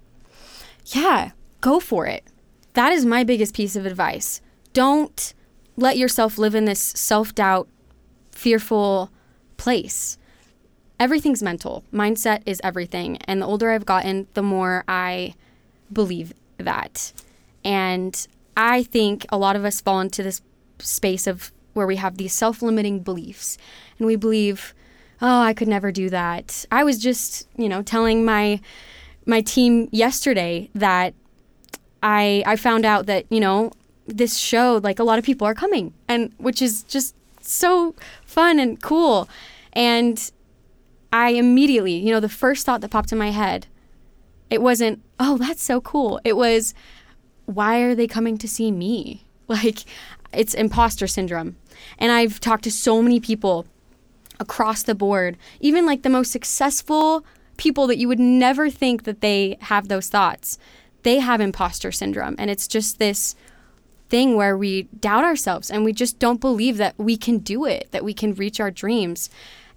Yeah, 0.85 1.31
go 1.61 1.79
for 1.79 2.05
it. 2.05 2.23
That 2.73 2.91
is 2.91 3.05
my 3.05 3.23
biggest 3.23 3.55
piece 3.55 3.75
of 3.75 3.85
advice. 3.85 4.41
Don't 4.73 5.33
let 5.75 5.97
yourself 5.97 6.37
live 6.37 6.55
in 6.55 6.65
this 6.65 6.79
self 6.79 7.33
doubt, 7.33 7.67
fearful 8.31 9.11
place. 9.57 10.17
Everything's 10.99 11.41
mental. 11.41 11.83
Mindset 11.93 12.41
is 12.45 12.59
everything. 12.63 13.17
And 13.23 13.41
the 13.41 13.45
older 13.45 13.71
I've 13.71 13.85
gotten, 13.85 14.27
the 14.33 14.43
more 14.43 14.83
I 14.87 15.33
believe 15.91 16.33
that. 16.57 17.13
And 17.63 18.27
I 18.57 18.83
think 18.83 19.25
a 19.29 19.37
lot 19.37 19.55
of 19.55 19.65
us 19.65 19.81
fall 19.81 20.01
into 20.01 20.23
this 20.23 20.41
space 20.79 21.27
of 21.27 21.51
where 21.73 21.87
we 21.87 21.95
have 21.97 22.17
these 22.17 22.33
self 22.33 22.61
limiting 22.61 22.99
beliefs 22.99 23.57
and 23.97 24.07
we 24.07 24.15
believe, 24.15 24.73
oh, 25.21 25.41
I 25.41 25.53
could 25.53 25.67
never 25.67 25.91
do 25.91 26.09
that. 26.09 26.65
I 26.71 26.83
was 26.83 26.97
just, 26.97 27.47
you 27.57 27.69
know, 27.69 27.81
telling 27.81 28.25
my 28.25 28.59
my 29.25 29.41
team 29.41 29.87
yesterday 29.91 30.69
that 30.75 31.13
I 32.03 32.43
I 32.45 32.55
found 32.55 32.85
out 32.85 33.05
that, 33.05 33.25
you 33.29 33.39
know, 33.39 33.71
this 34.07 34.37
show 34.37 34.79
like 34.83 34.99
a 34.99 35.03
lot 35.03 35.19
of 35.19 35.25
people 35.25 35.45
are 35.45 35.53
coming 35.53 35.93
and 36.07 36.33
which 36.37 36.61
is 36.61 36.83
just 36.83 37.15
so 37.41 37.95
fun 38.25 38.59
and 38.59 38.81
cool. 38.81 39.29
And 39.73 40.31
I 41.11 41.29
immediately, 41.31 41.93
you 41.93 42.11
know, 42.11 42.19
the 42.19 42.29
first 42.29 42.65
thought 42.65 42.81
that 42.81 42.91
popped 42.91 43.11
in 43.11 43.17
my 43.17 43.31
head, 43.31 43.67
it 44.49 44.61
wasn't, 44.61 45.01
"Oh, 45.19 45.37
that's 45.37 45.63
so 45.63 45.81
cool." 45.81 46.19
It 46.23 46.37
was, 46.37 46.73
"Why 47.45 47.79
are 47.79 47.95
they 47.95 48.07
coming 48.07 48.37
to 48.37 48.47
see 48.47 48.71
me?" 48.71 49.25
Like 49.49 49.79
it's 50.31 50.53
imposter 50.53 51.07
syndrome. 51.07 51.55
And 51.97 52.11
I've 52.11 52.39
talked 52.39 52.63
to 52.65 52.71
so 52.71 53.01
many 53.01 53.19
people 53.19 53.65
across 54.39 54.83
the 54.83 54.93
board, 54.93 55.37
even 55.59 55.87
like 55.87 56.03
the 56.03 56.09
most 56.09 56.31
successful 56.31 57.25
people 57.57 57.87
that 57.87 57.97
you 57.97 58.07
would 58.07 58.19
never 58.19 58.69
think 58.69 59.05
that 59.05 59.21
they 59.21 59.57
have 59.61 59.87
those 59.87 60.07
thoughts 60.07 60.59
they 61.03 61.19
have 61.19 61.41
imposter 61.41 61.91
syndrome. 61.91 62.35
And 62.37 62.49
it's 62.49 62.67
just 62.67 62.99
this 62.99 63.35
thing 64.09 64.35
where 64.35 64.57
we 64.57 64.83
doubt 64.99 65.23
ourselves 65.23 65.69
and 65.69 65.85
we 65.85 65.93
just 65.93 66.19
don't 66.19 66.41
believe 66.41 66.77
that 66.77 66.95
we 66.97 67.15
can 67.15 67.39
do 67.39 67.65
it, 67.65 67.87
that 67.91 68.03
we 68.03 68.13
can 68.13 68.33
reach 68.33 68.59
our 68.59 68.71
dreams. 68.71 69.29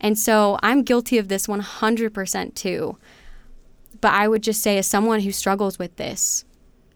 And 0.03 0.19
so 0.19 0.59
I'm 0.63 0.83
guilty 0.83 1.17
of 1.17 1.29
this 1.29 1.47
100% 1.47 2.55
too. 2.55 2.99
But 4.01 4.13
I 4.13 4.27
would 4.27 4.43
just 4.43 4.61
say, 4.61 4.77
as 4.79 4.87
someone 4.87 5.21
who 5.21 5.31
struggles 5.31 5.79
with 5.79 5.97
this, 5.97 6.45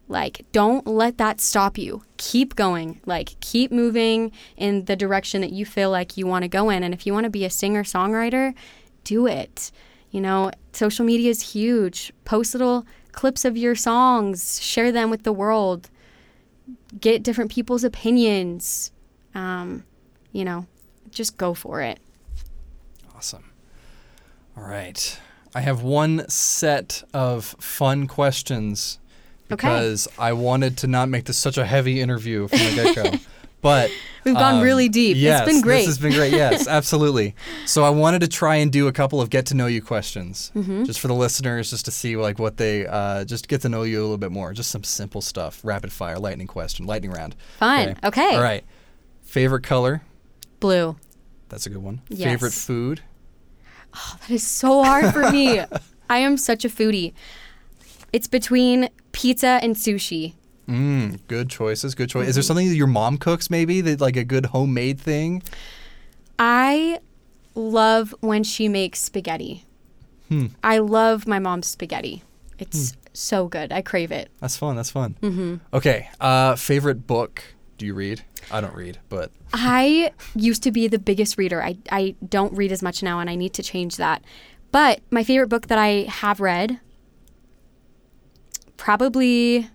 like, 0.09 0.45
don't 0.53 0.87
let 0.87 1.19
that 1.19 1.41
stop 1.41 1.79
you. 1.79 2.03
Keep 2.17 2.57
going. 2.57 3.01
Like, 3.07 3.39
keep 3.41 3.71
moving 3.71 4.33
in 4.57 4.85
the 4.85 4.97
direction 4.97 5.41
that 5.41 5.53
you 5.53 5.65
feel 5.65 5.91
like 5.91 6.17
you 6.17 6.27
want 6.27 6.43
to 6.43 6.49
go 6.49 6.69
in. 6.69 6.83
And 6.83 6.93
if 6.93 7.07
you 7.07 7.13
want 7.13 7.25
to 7.25 7.31
be 7.31 7.45
a 7.45 7.51
singer 7.51 7.85
songwriter, 7.85 8.55
do 9.05 9.27
it. 9.27 9.71
You 10.11 10.21
know, 10.21 10.51
social 10.73 11.05
media 11.05 11.31
is 11.31 11.53
huge. 11.53 12.13
Post 12.25 12.55
little 12.55 12.87
clips 13.13 13.45
of 13.45 13.57
your 13.57 13.75
songs, 13.75 14.61
share 14.63 14.93
them 14.93 15.11
with 15.11 15.23
the 15.23 15.33
world, 15.33 15.91
get 17.01 17.23
different 17.23 17.51
people's 17.51 17.83
opinions. 17.83 18.93
Um, 19.35 19.85
you 20.33 20.45
know, 20.45 20.67
just 21.11 21.37
go 21.37 21.55
for 21.55 21.81
it. 21.81 21.99
Awesome. 23.17 23.51
All 24.57 24.65
right. 24.65 25.19
I 25.55 25.61
have 25.61 25.83
one 25.83 26.29
set 26.29 27.03
of 27.15 27.45
fun 27.45 28.07
questions 28.07 28.99
because 29.49 30.07
okay. 30.07 30.17
I 30.19 30.33
wanted 30.35 30.77
to 30.79 30.87
not 30.87 31.09
make 31.09 31.25
this 31.25 31.39
such 31.39 31.57
a 31.57 31.65
heavy 31.65 32.01
interview 32.01 32.47
from 32.49 32.59
the 32.59 32.75
get 32.75 32.95
go. 32.95 33.19
But 33.63 33.91
we've 34.23 34.35
gone 34.35 34.57
um, 34.57 34.61
really 34.61 34.89
deep. 34.89 35.17
Yes, 35.17 35.41
it's 35.41 35.51
been 35.51 35.61
great. 35.61 35.79
This 35.79 35.87
has 35.87 35.99
been 35.99 36.13
great. 36.13 36.31
Yes, 36.31 36.69
absolutely. 36.69 37.35
So 37.65 37.83
I 37.83 37.91
wanted 37.91 38.21
to 38.21 38.29
try 38.29 38.57
and 38.57 38.71
do 38.71 38.87
a 38.87 38.93
couple 38.93 39.21
of 39.21 39.29
get 39.29 39.47
to 39.47 39.55
know 39.55 39.67
you 39.67 39.83
questions, 39.83 40.53
mm-hmm. 40.55 40.85
just 40.85 41.01
for 41.01 41.09
the 41.09 41.15
listeners, 41.15 41.71
just 41.71 41.87
to 41.87 41.91
see 41.91 42.17
like 42.17 42.39
what 42.39 42.59
they 42.59 42.87
uh, 42.87 43.25
just 43.25 43.49
get 43.49 43.63
to 43.63 43.69
know 43.69 43.83
you 43.83 43.99
a 43.99 44.03
little 44.03 44.19
bit 44.19 44.31
more. 44.31 44.53
Just 44.53 44.71
some 44.71 44.85
simple 44.85 45.21
stuff. 45.21 45.61
Rapid 45.65 45.91
fire, 45.91 46.19
lightning 46.19 46.47
question, 46.47 46.87
lightning 46.87 47.11
round. 47.11 47.35
Fine. 47.59 47.99
Okay. 48.05 48.07
okay. 48.07 48.37
All 48.37 48.43
right. 48.43 48.63
Favorite 49.25 49.65
color? 49.65 50.03
Blue. 50.61 50.97
That's 51.49 51.67
a 51.67 51.71
good 51.71 51.83
one. 51.83 52.03
Yes. 52.09 52.31
Favorite 52.31 52.53
food? 52.53 53.03
Oh, 53.95 54.17
that 54.21 54.31
is 54.31 54.47
so 54.47 54.83
hard 54.83 55.13
for 55.13 55.31
me. 55.31 55.61
I 56.11 56.19
am 56.19 56.37
such 56.37 56.65
a 56.65 56.69
foodie. 56.69 57.13
It's 58.13 58.27
between 58.27 58.89
pizza 59.13 59.59
and 59.63 59.77
sushi. 59.77 60.35
Mm, 60.69 61.21
good 61.29 61.49
choices. 61.49 61.95
Good 61.95 62.09
choice. 62.11 62.23
Mm-hmm. 62.23 62.29
Is 62.31 62.35
there 62.37 62.43
something 62.43 62.69
that 62.69 62.75
your 62.75 62.87
mom 62.87 63.19
cooks? 63.19 63.51
Maybe 63.51 63.81
that 63.81 64.01
like 64.01 64.17
a 64.17 64.25
good 64.25 64.47
homemade 64.47 65.01
thing. 65.01 65.43
I 66.39 66.99
love 67.55 68.15
when 68.21 68.45
she 68.45 68.69
makes 68.69 69.01
spaghetti. 69.01 69.65
Hmm. 70.29 70.47
I 70.63 70.79
love 70.79 71.27
my 71.27 71.39
mom's 71.39 71.69
spaghetti. 71.69 72.23
It's 72.59 72.91
hmm. 72.91 72.99
so 73.13 73.49
good. 73.49 73.73
I 73.73 73.83
crave 73.83 74.11
it. 74.11 74.31
That's 74.41 74.57
fun. 74.57 74.77
That's 74.77 74.91
fun. 74.91 75.17
Mm-hmm. 75.23 75.57
Okay. 75.73 76.09
Uh, 76.21 76.57
favorite 76.57 77.07
book? 77.07 77.43
Do 77.79 77.87
you 77.87 77.95
read? 77.95 78.23
I 78.51 78.61
don't 78.61 78.75
read, 78.75 78.99
but 79.09 79.31
I 79.53 80.13
used 80.35 80.63
to 80.63 80.73
be 80.73 80.89
the 80.89 80.99
biggest 80.99 81.37
reader. 81.37 81.63
I 81.63 81.77
I 81.91 82.15
don't 82.27 82.53
read 82.55 82.73
as 82.73 82.83
much 82.83 83.03
now, 83.03 83.21
and 83.21 83.29
I 83.29 83.35
need 83.35 83.53
to 83.55 83.63
change 83.63 83.97
that. 83.97 84.23
But 84.73 85.01
my 85.11 85.25
favorite 85.25 85.49
book 85.49 85.67
that 85.69 85.79
I 85.79 86.07
have 86.09 86.41
read, 86.41 86.81
probably 88.77 89.69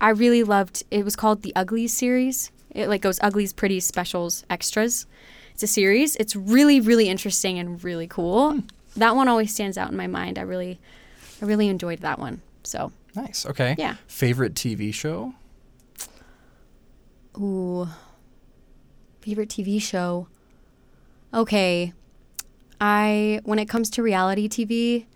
I 0.00 0.10
really 0.10 0.42
loved 0.42 0.84
it 0.90 1.04
was 1.04 1.16
called 1.16 1.42
the 1.42 1.54
Uglies 1.54 1.92
series. 1.92 2.50
It 2.70 2.88
like 2.88 3.02
goes 3.02 3.18
Uglies, 3.22 3.52
Pretty, 3.52 3.80
Specials, 3.80 4.44
Extras. 4.50 5.06
It's 5.52 5.62
a 5.62 5.68
series. 5.68 6.16
It's 6.16 6.34
really, 6.34 6.80
really 6.80 7.08
interesting 7.08 7.58
and 7.58 7.82
really 7.84 8.08
cool. 8.08 8.52
Hmm. 8.52 8.60
That 8.96 9.16
one 9.16 9.28
always 9.28 9.52
stands 9.52 9.76
out 9.76 9.90
in 9.90 9.96
my 9.96 10.06
mind. 10.06 10.38
I 10.38 10.42
really 10.42 10.78
I 11.42 11.44
really 11.44 11.68
enjoyed 11.68 12.00
that 12.00 12.18
one. 12.18 12.42
So 12.62 12.92
Nice. 13.14 13.46
Okay. 13.46 13.74
Yeah. 13.78 13.96
Favorite 14.08 14.54
TV 14.54 14.92
show? 14.92 15.34
Ooh. 17.38 17.88
Favorite 19.20 19.48
TV 19.48 19.80
show. 19.80 20.28
Okay. 21.32 21.92
I 22.80 23.40
when 23.44 23.58
it 23.58 23.66
comes 23.68 23.88
to 23.90 24.02
reality 24.02 24.48
TV, 24.48 25.06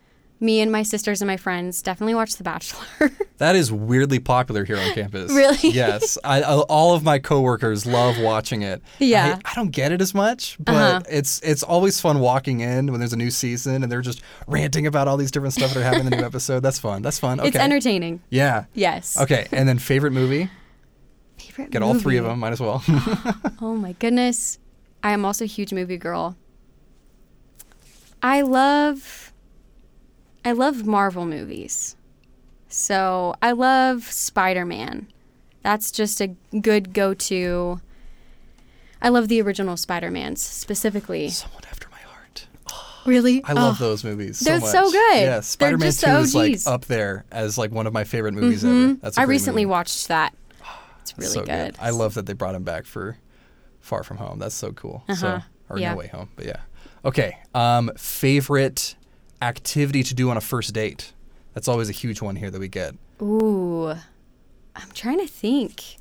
me 0.41 0.61
and 0.61 0.71
my 0.73 0.83
sisters 0.83 1.21
and 1.21 1.27
my 1.27 1.37
friends 1.37 1.83
definitely 1.83 2.15
watch 2.15 2.37
The 2.37 2.45
Bachelor. 2.45 2.87
That 3.39 3.55
is 3.55 3.71
weirdly 3.71 4.19
popular 4.19 4.65
here 4.65 4.77
on 4.79 4.93
campus. 4.95 5.31
Really? 5.33 5.57
Yes. 5.71 6.19
I, 6.25 6.43
I, 6.43 6.57
all 6.63 6.97
of 6.97 7.05
my 7.05 7.21
coworkers 7.21 7.87
love 7.87 8.19
watching 8.19 8.63
it. 8.63 8.83
Yeah. 8.99 9.39
I, 9.45 9.53
I 9.53 9.55
don't 9.55 9.71
get 9.71 9.93
it 9.93 10.01
as 10.01 10.13
much, 10.13 10.57
but 10.59 10.75
Uh-huh. 10.75 11.01
it's 11.09 11.41
it's 11.45 11.63
always 11.63 12.01
fun 12.01 12.19
walking 12.19 12.59
in 12.63 12.91
when 12.91 12.99
there's 12.99 13.13
a 13.13 13.17
new 13.17 13.31
season 13.31 13.85
and 13.85 13.93
they're 13.93 14.01
just 14.03 14.23
ranting 14.49 14.89
about 14.89 15.07
all 15.07 15.17
these 15.17 15.31
different 15.31 15.55
stuff 15.55 15.73
that 15.75 15.81
are 15.81 15.85
happening 15.85 16.07
in 16.07 16.11
the 16.11 16.17
new 16.17 16.25
episode. 16.33 16.65
That's 16.65 16.81
fun. 16.81 17.01
That's 17.03 17.21
fun. 17.21 17.39
Okay. 17.39 17.49
It's 17.51 17.57
entertaining. 17.57 18.23
Yeah. 18.29 18.65
Yes. 18.75 19.17
Okay. 19.21 19.47
And 19.53 19.69
then 19.69 19.79
favorite 19.79 20.13
movie? 20.13 20.51
Favorite 21.59 21.73
Get 21.73 21.83
all 21.83 21.95
three 21.99 22.17
of 22.17 22.25
them. 22.25 22.39
Might 22.39 22.53
as 22.53 22.61
well. 22.61 22.83
Oh 23.61 23.75
my 23.75 23.93
goodness. 23.95 24.59
I 25.03 25.11
am 25.13 25.25
also 25.25 25.45
a 25.45 25.49
huge 25.49 25.73
movie 25.73 25.97
girl. 25.99 26.37
I 28.23 28.43
love 28.43 29.33
I 30.45 30.53
love 30.53 30.87
Marvel 30.87 31.27
movies. 31.27 31.97
So, 32.71 33.35
I 33.41 33.53
love 33.53 34.05
Spider-Man. 34.05 35.09
That's 35.63 35.91
just 35.91 36.21
a 36.21 36.29
good 36.61 36.93
go-to. 36.93 37.81
I 39.01 39.09
love 39.09 39.29
the 39.29 39.41
original 39.41 39.77
Spider-Mans 39.79 40.43
specifically. 40.43 41.29
Someone 41.31 41.63
after 41.71 41.89
my 41.91 41.99
heart. 41.99 42.47
Really? 43.07 43.43
I 43.45 43.55
love 43.55 43.79
Oh, 43.81 43.85
those 43.87 44.05
movies. 44.05 44.41
they're 44.41 44.61
so, 44.61 44.67
so 44.67 44.91
good. 44.93 45.17
Yeah, 45.23 45.41
Spider-Man 45.41 45.89
just 45.89 46.05
2 46.05 46.11
is 46.11 46.35
like 46.35 46.59
up 46.67 46.85
there 46.85 47.25
as 47.33 47.57
like 47.59 47.71
one 47.73 47.87
of 47.87 47.93
my 47.95 48.05
favorite 48.05 48.35
movies 48.35 48.65
ever. 48.65 48.75
Mhm. 48.75 49.01
That's 49.01 49.17
a 49.17 49.21
I 49.21 49.25
recently 49.25 49.65
movie. 49.65 49.71
watched 49.71 50.09
that. 50.09 50.35
It's 51.11 51.19
really 51.19 51.33
so 51.33 51.45
good. 51.45 51.77
I 51.81 51.91
love 51.91 52.15
that 52.15 52.27
they 52.27 52.33
brought 52.33 52.55
him 52.55 52.65
back 52.65 52.85
for 52.87 53.17
Far 53.81 54.03
From 54.03 54.17
Home. 54.19 54.39
That's 54.39 54.55
so 54.55 54.73
cool. 54.73 55.05
So 55.15 55.27
Uh-huh. 55.29 55.41
or 55.71 55.79
Yeah. 55.79 55.93
No 55.93 55.99
Way 55.99 56.09
Home, 56.09 56.31
but 56.37 56.47
yeah. 56.47 56.61
Okay. 57.05 57.37
Um, 57.55 57.91
favorite 57.97 58.97
activity 59.41 60.03
to 60.03 60.15
do 60.15 60.31
on 60.31 60.37
a 60.37 60.41
first 60.41 60.75
date. 60.75 61.13
That's 61.55 61.69
always 61.69 61.89
a 61.89 61.93
huge 61.93 62.21
one 62.21 62.37
here 62.37 62.51
that 62.51 62.61
we 62.61 62.69
get. 62.69 62.95
Ooh, 63.23 63.89
I'm 64.77 64.91
trying 64.95 65.19
to 65.19 65.27
think. 65.27 65.97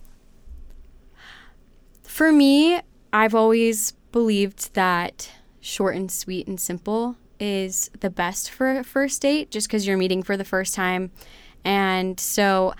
For 2.03 2.31
me, 2.31 2.79
I've 3.13 3.35
always 3.35 3.91
believed 4.11 4.73
that 4.73 5.29
short 5.59 5.95
and 5.95 6.11
sweet 6.11 6.47
and 6.47 6.59
simple 6.59 7.15
is 7.39 7.91
the 7.99 8.09
best 8.09 8.49
for 8.49 8.79
a 8.79 8.83
first 8.83 9.21
date 9.21 9.51
just 9.51 9.67
because 9.67 9.85
you're 9.85 9.97
meeting 9.97 10.23
for 10.23 10.35
the 10.37 10.43
first 10.45 10.73
time. 10.73 11.11
And 11.63 12.19
so 12.19 12.73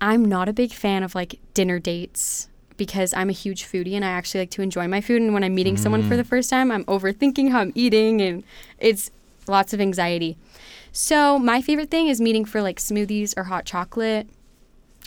I'm 0.00 0.24
not 0.24 0.48
a 0.48 0.52
big 0.52 0.72
fan 0.72 1.02
of 1.02 1.14
like 1.14 1.40
dinner 1.54 1.78
dates 1.78 2.48
because 2.76 3.12
I'm 3.12 3.28
a 3.28 3.32
huge 3.32 3.64
foodie 3.64 3.94
and 3.94 4.04
I 4.04 4.08
actually 4.08 4.42
like 4.42 4.50
to 4.52 4.62
enjoy 4.62 4.86
my 4.88 5.00
food. 5.00 5.20
And 5.20 5.34
when 5.34 5.44
I'm 5.44 5.54
meeting 5.54 5.76
someone 5.76 6.08
for 6.08 6.16
the 6.16 6.22
mm. 6.22 6.28
first 6.28 6.48
time, 6.48 6.70
I'm 6.70 6.84
overthinking 6.84 7.50
how 7.50 7.60
I'm 7.60 7.72
eating 7.74 8.20
and 8.20 8.44
it's 8.78 9.10
lots 9.48 9.74
of 9.74 9.80
anxiety. 9.80 10.36
So 10.92 11.38
my 11.38 11.60
favorite 11.60 11.90
thing 11.90 12.06
is 12.08 12.20
meeting 12.20 12.44
for 12.44 12.62
like 12.62 12.78
smoothies 12.78 13.34
or 13.36 13.44
hot 13.44 13.64
chocolate 13.64 14.28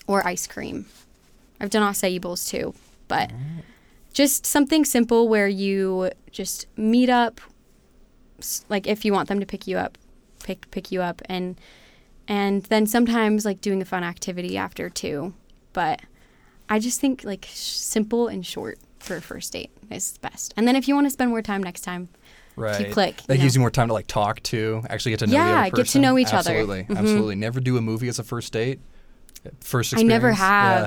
or 0.08 0.25
ice 0.27 0.47
cream. 0.47 0.86
I've 1.60 1.69
done 1.69 1.82
acai 1.82 2.19
bowls 2.19 2.45
too, 2.45 2.73
but 3.08 3.32
just 4.13 4.45
something 4.45 4.84
simple 4.84 5.27
where 5.27 5.47
you 5.47 6.12
just 6.32 6.67
meet 6.75 7.10
up 7.10 7.39
like 8.69 8.88
if 8.88 9.06
you 9.06 9.13
want 9.13 9.30
them 9.30 9.39
to 9.39 9.45
pick 9.45 9.67
you 9.67 9.77
up, 9.77 9.97
pick 10.43 10.69
pick 10.71 10.91
you 10.91 11.01
up 11.01 11.21
and 11.25 11.60
and 12.31 12.63
then 12.63 12.85
sometimes 12.87 13.43
like 13.45 13.59
doing 13.61 13.81
a 13.81 13.85
fun 13.85 14.03
activity 14.03 14.57
after 14.57 14.89
too. 14.89 15.33
But 15.73 16.01
I 16.69 16.79
just 16.79 16.99
think 17.01 17.23
like 17.23 17.45
sh- 17.49 17.53
simple 17.95 18.27
and 18.27 18.45
short 18.45 18.79
for 18.99 19.17
a 19.17 19.21
first 19.21 19.51
date 19.53 19.71
is 19.89 20.17
best. 20.19 20.53
And 20.55 20.67
then 20.67 20.75
if 20.75 20.87
you 20.87 20.95
want 20.95 21.05
to 21.07 21.11
spend 21.11 21.29
more 21.29 21.41
time 21.41 21.61
next 21.61 21.81
time, 21.81 22.07
Right. 22.57 22.91
click, 22.91 23.17
That 23.27 23.35
you 23.37 23.43
gives 23.43 23.55
know. 23.55 23.59
you 23.59 23.63
more 23.63 23.71
time 23.71 23.87
to 23.87 23.93
like 23.93 24.07
talk 24.07 24.41
to, 24.43 24.83
actually 24.89 25.11
get 25.11 25.19
to 25.19 25.27
know 25.27 25.33
Yeah, 25.33 25.69
get 25.69 25.87
to 25.87 25.99
know 25.99 26.17
each 26.17 26.33
other. 26.33 26.51
Absolutely. 26.51 26.83
Mhm. 26.83 26.97
Absolutely. 26.97 27.35
Never 27.35 27.59
do 27.59 27.77
a 27.77 27.81
movie 27.81 28.07
as 28.09 28.19
a 28.19 28.23
first 28.23 28.51
date. 28.53 28.79
First 29.61 29.93
I 29.93 29.97
experience. 29.97 30.09
never 30.09 30.29
Yeah, 30.29 30.35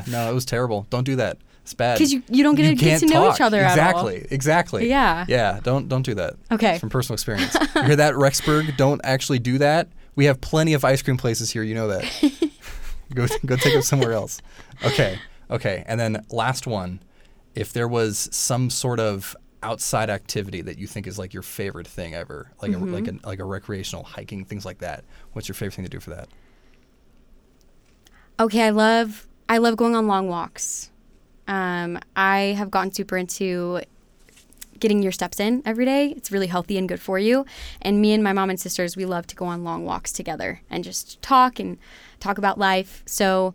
have. 0.01 0.09
no, 0.09 0.31
it 0.31 0.35
was 0.35 0.45
terrible. 0.45 0.87
Don't 0.91 1.05
do 1.05 1.17
that. 1.17 1.39
It's 1.63 1.75
bad. 1.75 1.99
'Cause 1.99 2.13
you- 2.13 2.23
you 2.29 2.43
don't 2.45 2.55
get 2.57 2.69
to 2.69 2.75
get 2.75 3.01
to 3.01 3.07
know 3.07 3.33
each 3.33 3.41
other 3.41 3.59
at 3.61 3.79
all. 3.79 4.07
Exactly. 4.09 4.27
Exactly. 4.31 4.89
Yeah. 4.89 5.25
Yeah. 5.29 5.61
Don't 5.63 5.89
don't 5.89 6.05
do 6.05 6.15
that. 6.15 6.35
Okay. 6.53 6.79
From 6.79 6.91
personal 6.91 7.15
experience. 7.15 7.55
you 7.75 7.83
hear 7.83 7.97
that, 7.97 8.15
Rexburg? 8.15 8.77
Don't 8.77 9.01
actually 9.03 9.39
do 9.39 9.57
that. 9.59 9.89
We 10.17 10.27
have 10.27 10.41
plenty 10.41 10.75
of 10.75 10.85
ice 10.85 11.03
cream 11.03 11.17
places 11.17 11.51
here. 11.51 11.63
You 11.63 11.75
know 11.75 11.89
that. 11.89 12.05
go 13.15 13.27
go 13.45 13.57
take 13.57 13.75
it 13.75 13.83
somewhere 13.85 14.13
else. 14.13 14.41
Okay. 14.85 15.19
Okay. 15.51 15.85
And 15.87 15.99
then 16.01 16.25
last 16.31 16.67
one, 16.67 17.01
if 17.55 17.73
there 17.73 17.89
was 17.89 18.29
some 18.33 18.71
sort 18.71 19.01
of 19.01 19.37
outside 19.63 20.11
activity 20.11 20.61
that 20.63 20.79
you 20.79 20.87
think 20.87 21.07
is 21.07 21.19
like 21.19 21.33
your 21.33 21.43
favorite 21.43 21.87
thing 21.89 22.15
ever, 22.15 22.51
like 22.61 22.71
Mm-hmm. 22.73 22.89
a, 22.89 22.93
like 22.97 23.09
a 23.09 23.27
like 23.27 23.39
a 23.41 23.45
recreational 23.45 24.05
hiking, 24.05 24.45
things 24.45 24.65
like 24.65 24.79
that. 24.79 25.05
What's 25.33 25.49
your 25.49 25.55
favorite 25.55 25.75
thing 25.75 25.85
to 25.85 25.91
do 25.91 26.01
for 26.01 26.11
that? 26.11 26.29
Okay, 28.41 28.63
I 28.63 28.71
love 28.71 29.27
I 29.49 29.59
love 29.59 29.77
going 29.77 29.95
on 29.95 30.07
long 30.07 30.29
walks. 30.29 30.91
Um, 31.47 31.99
I 32.17 32.55
have 32.59 32.71
gotten 32.71 32.91
super 32.93 33.17
into 33.17 33.81
getting 34.81 35.03
your 35.03 35.13
steps 35.13 35.41
in 35.41 35.63
every 35.65 35.85
day. 35.85 36.09
It's 36.17 36.31
really 36.31 36.47
healthy 36.47 36.79
and 36.79 36.89
good 36.89 37.01
for 37.01 37.19
you. 37.19 37.45
And 37.83 38.01
me 38.01 38.13
and 38.13 38.23
my 38.23 38.33
mom 38.33 38.51
and 38.51 38.61
sisters, 38.61 38.97
we 38.97 39.05
love 39.05 39.27
to 39.29 39.37
go 39.37 39.47
on 39.47 39.65
long 39.65 39.85
walks 39.85 40.13
together 40.13 40.61
and 40.71 40.85
just 40.85 41.21
talk 41.23 41.59
and 41.59 41.79
talk 42.21 42.39
about 42.39 42.59
life. 42.59 43.03
So 43.07 43.55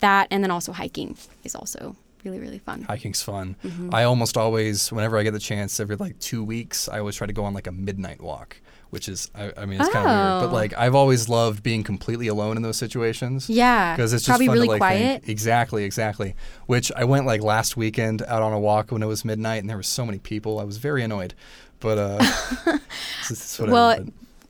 that 0.00 0.28
and 0.30 0.42
then 0.42 0.50
also 0.50 0.72
hiking 0.72 1.16
is 1.44 1.54
also 1.54 1.96
really 2.24 2.38
really 2.38 2.58
fun. 2.58 2.82
Hiking's 2.82 3.22
fun. 3.22 3.56
Mm-hmm. 3.64 3.94
I 3.94 4.04
almost 4.04 4.36
always, 4.36 4.90
whenever 4.92 5.18
I 5.18 5.22
get 5.22 5.32
the 5.32 5.38
chance, 5.38 5.78
every 5.80 5.96
like 5.96 6.18
two 6.18 6.42
weeks, 6.44 6.88
I 6.88 6.98
always 6.98 7.16
try 7.16 7.26
to 7.26 7.32
go 7.32 7.44
on 7.44 7.54
like 7.54 7.66
a 7.66 7.72
midnight 7.72 8.20
walk, 8.20 8.56
which 8.90 9.08
is, 9.08 9.30
I, 9.34 9.52
I 9.56 9.66
mean, 9.66 9.80
it's 9.80 9.90
kind 9.90 10.06
of 10.08 10.14
weird, 10.40 10.50
but 10.50 10.54
Oh. 10.54 10.60
like 10.60 10.72
I've 10.76 10.94
always 10.94 11.28
loved 11.28 11.62
being 11.62 11.82
completely 11.84 12.26
alone 12.28 12.56
in 12.56 12.62
those 12.62 12.76
situations. 12.76 13.48
Yeah, 13.48 13.94
because 13.94 14.12
it's 14.12 14.24
just 14.24 14.30
probably 14.30 14.46
fun 14.48 14.54
really 14.54 14.66
to, 14.66 14.70
like, 14.72 14.78
quiet. 14.80 15.20
Think. 15.22 15.28
Exactly, 15.28 15.84
exactly. 15.84 16.34
Which 16.66 16.90
I 16.96 17.04
went 17.04 17.26
like 17.26 17.42
last 17.42 17.76
weekend 17.76 18.22
out 18.22 18.42
on 18.42 18.52
a 18.52 18.58
walk 18.60 18.90
when 18.92 19.02
it 19.02 19.06
was 19.06 19.24
midnight, 19.24 19.60
and 19.62 19.68
there 19.70 19.76
were 19.76 19.82
so 19.82 20.04
many 20.04 20.18
people. 20.18 20.58
I 20.60 20.64
was 20.64 20.78
very 20.78 21.02
annoyed, 21.02 21.34
but 21.80 21.98
uh, 21.98 22.18
it's, 23.20 23.30
it's 23.30 23.58
whatever, 23.58 23.72
Well, 23.74 24.04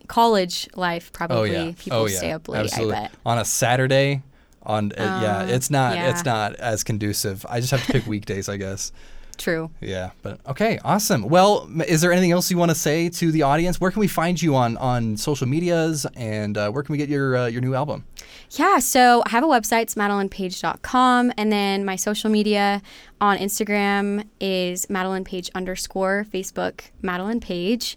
college 0.08 0.68
life 0.74 1.10
oh 1.14 1.16
probably 1.16 1.52
yeah, 1.52 1.72
people 1.78 1.98
oh 1.98 2.06
yeah, 2.06 2.16
stay 2.18 2.32
up 2.32 2.48
late. 2.48 2.60
absolutely. 2.64 2.94
I 2.96 3.00
bet. 3.02 3.12
On 3.24 3.38
a 3.38 3.44
Saturday, 3.44 4.22
on 4.62 4.92
uh, 4.92 5.20
yeah, 5.22 5.38
Uh, 5.38 5.46
it's 5.46 5.70
not 5.70 5.94
yeah. 5.96 6.10
it's 6.10 6.24
not 6.24 6.54
as 6.56 6.84
conducive. 6.84 7.44
I 7.48 7.60
just 7.60 7.70
have 7.70 7.84
to 7.86 7.92
pick 7.92 8.06
weekdays, 8.14 8.48
I 8.48 8.56
guess. 8.56 8.92
True. 9.38 9.70
Yeah, 9.80 10.10
but 10.20 10.38
okay, 10.46 10.78
awesome. 10.84 11.22
Well, 11.22 11.66
is 11.88 12.02
there 12.02 12.12
anything 12.12 12.30
else 12.30 12.50
you 12.50 12.58
want 12.58 12.72
to 12.72 12.74
say 12.74 13.08
to 13.08 13.32
the 13.32 13.40
audience? 13.40 13.80
Where 13.80 13.90
can 13.90 14.00
we 14.00 14.08
find 14.08 14.40
you 14.40 14.54
on 14.54 14.76
on 14.76 15.16
social 15.16 15.46
medias, 15.46 16.04
and 16.14 16.58
uh, 16.58 16.70
where 16.70 16.82
can 16.82 16.92
we 16.92 16.98
get 16.98 17.08
your 17.08 17.36
uh, 17.36 17.46
your 17.46 17.62
new 17.62 17.74
album? 17.74 18.04
Yeah, 18.50 18.80
so 18.80 19.22
I 19.24 19.30
have 19.30 19.42
a 19.44 19.46
website, 19.46 19.82
it's 19.82 19.94
madilynpaige.com, 19.94 21.32
and 21.36 21.52
then 21.52 21.84
my 21.84 21.96
social 21.96 22.30
media 22.30 22.82
on 23.20 23.38
Instagram 23.38 24.26
is 24.40 24.86
Madilyn 24.86 25.24
Paige 25.24 25.50
underscore, 25.54 26.26
Facebook 26.32 26.90
Madilyn 27.02 27.40
Paige. 27.40 27.96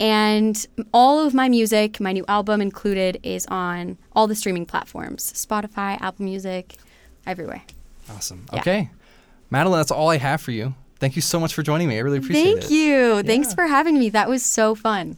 And 0.00 0.66
all 0.92 1.26
of 1.26 1.34
my 1.34 1.48
music, 1.48 2.00
my 2.00 2.12
new 2.12 2.24
album 2.28 2.60
included, 2.60 3.18
is 3.22 3.46
on 3.46 3.98
all 4.12 4.26
the 4.26 4.34
streaming 4.34 4.66
platforms 4.66 5.32
Spotify, 5.32 6.00
Apple 6.00 6.24
Music, 6.24 6.76
everywhere. 7.26 7.62
Awesome. 8.10 8.46
Yeah. 8.52 8.60
Okay, 8.60 8.90
Madilyn, 9.52 9.76
that's 9.76 9.90
all 9.90 10.10
I 10.10 10.18
have 10.18 10.40
for 10.40 10.52
you. 10.52 10.74
Thank 11.00 11.14
you 11.14 11.22
so 11.22 11.38
much 11.38 11.54
for 11.54 11.62
joining 11.62 11.88
me. 11.88 11.96
I 11.96 12.00
really 12.00 12.18
appreciate 12.18 12.42
Thank 12.42 12.56
it. 12.56 12.60
Thank 12.62 12.72
you. 12.72 13.22
Thanks 13.22 13.54
for 13.54 13.66
having 13.66 13.98
me. 13.98 14.10
That 14.10 14.28
was 14.28 14.44
so 14.44 14.74
fun. 14.74 15.16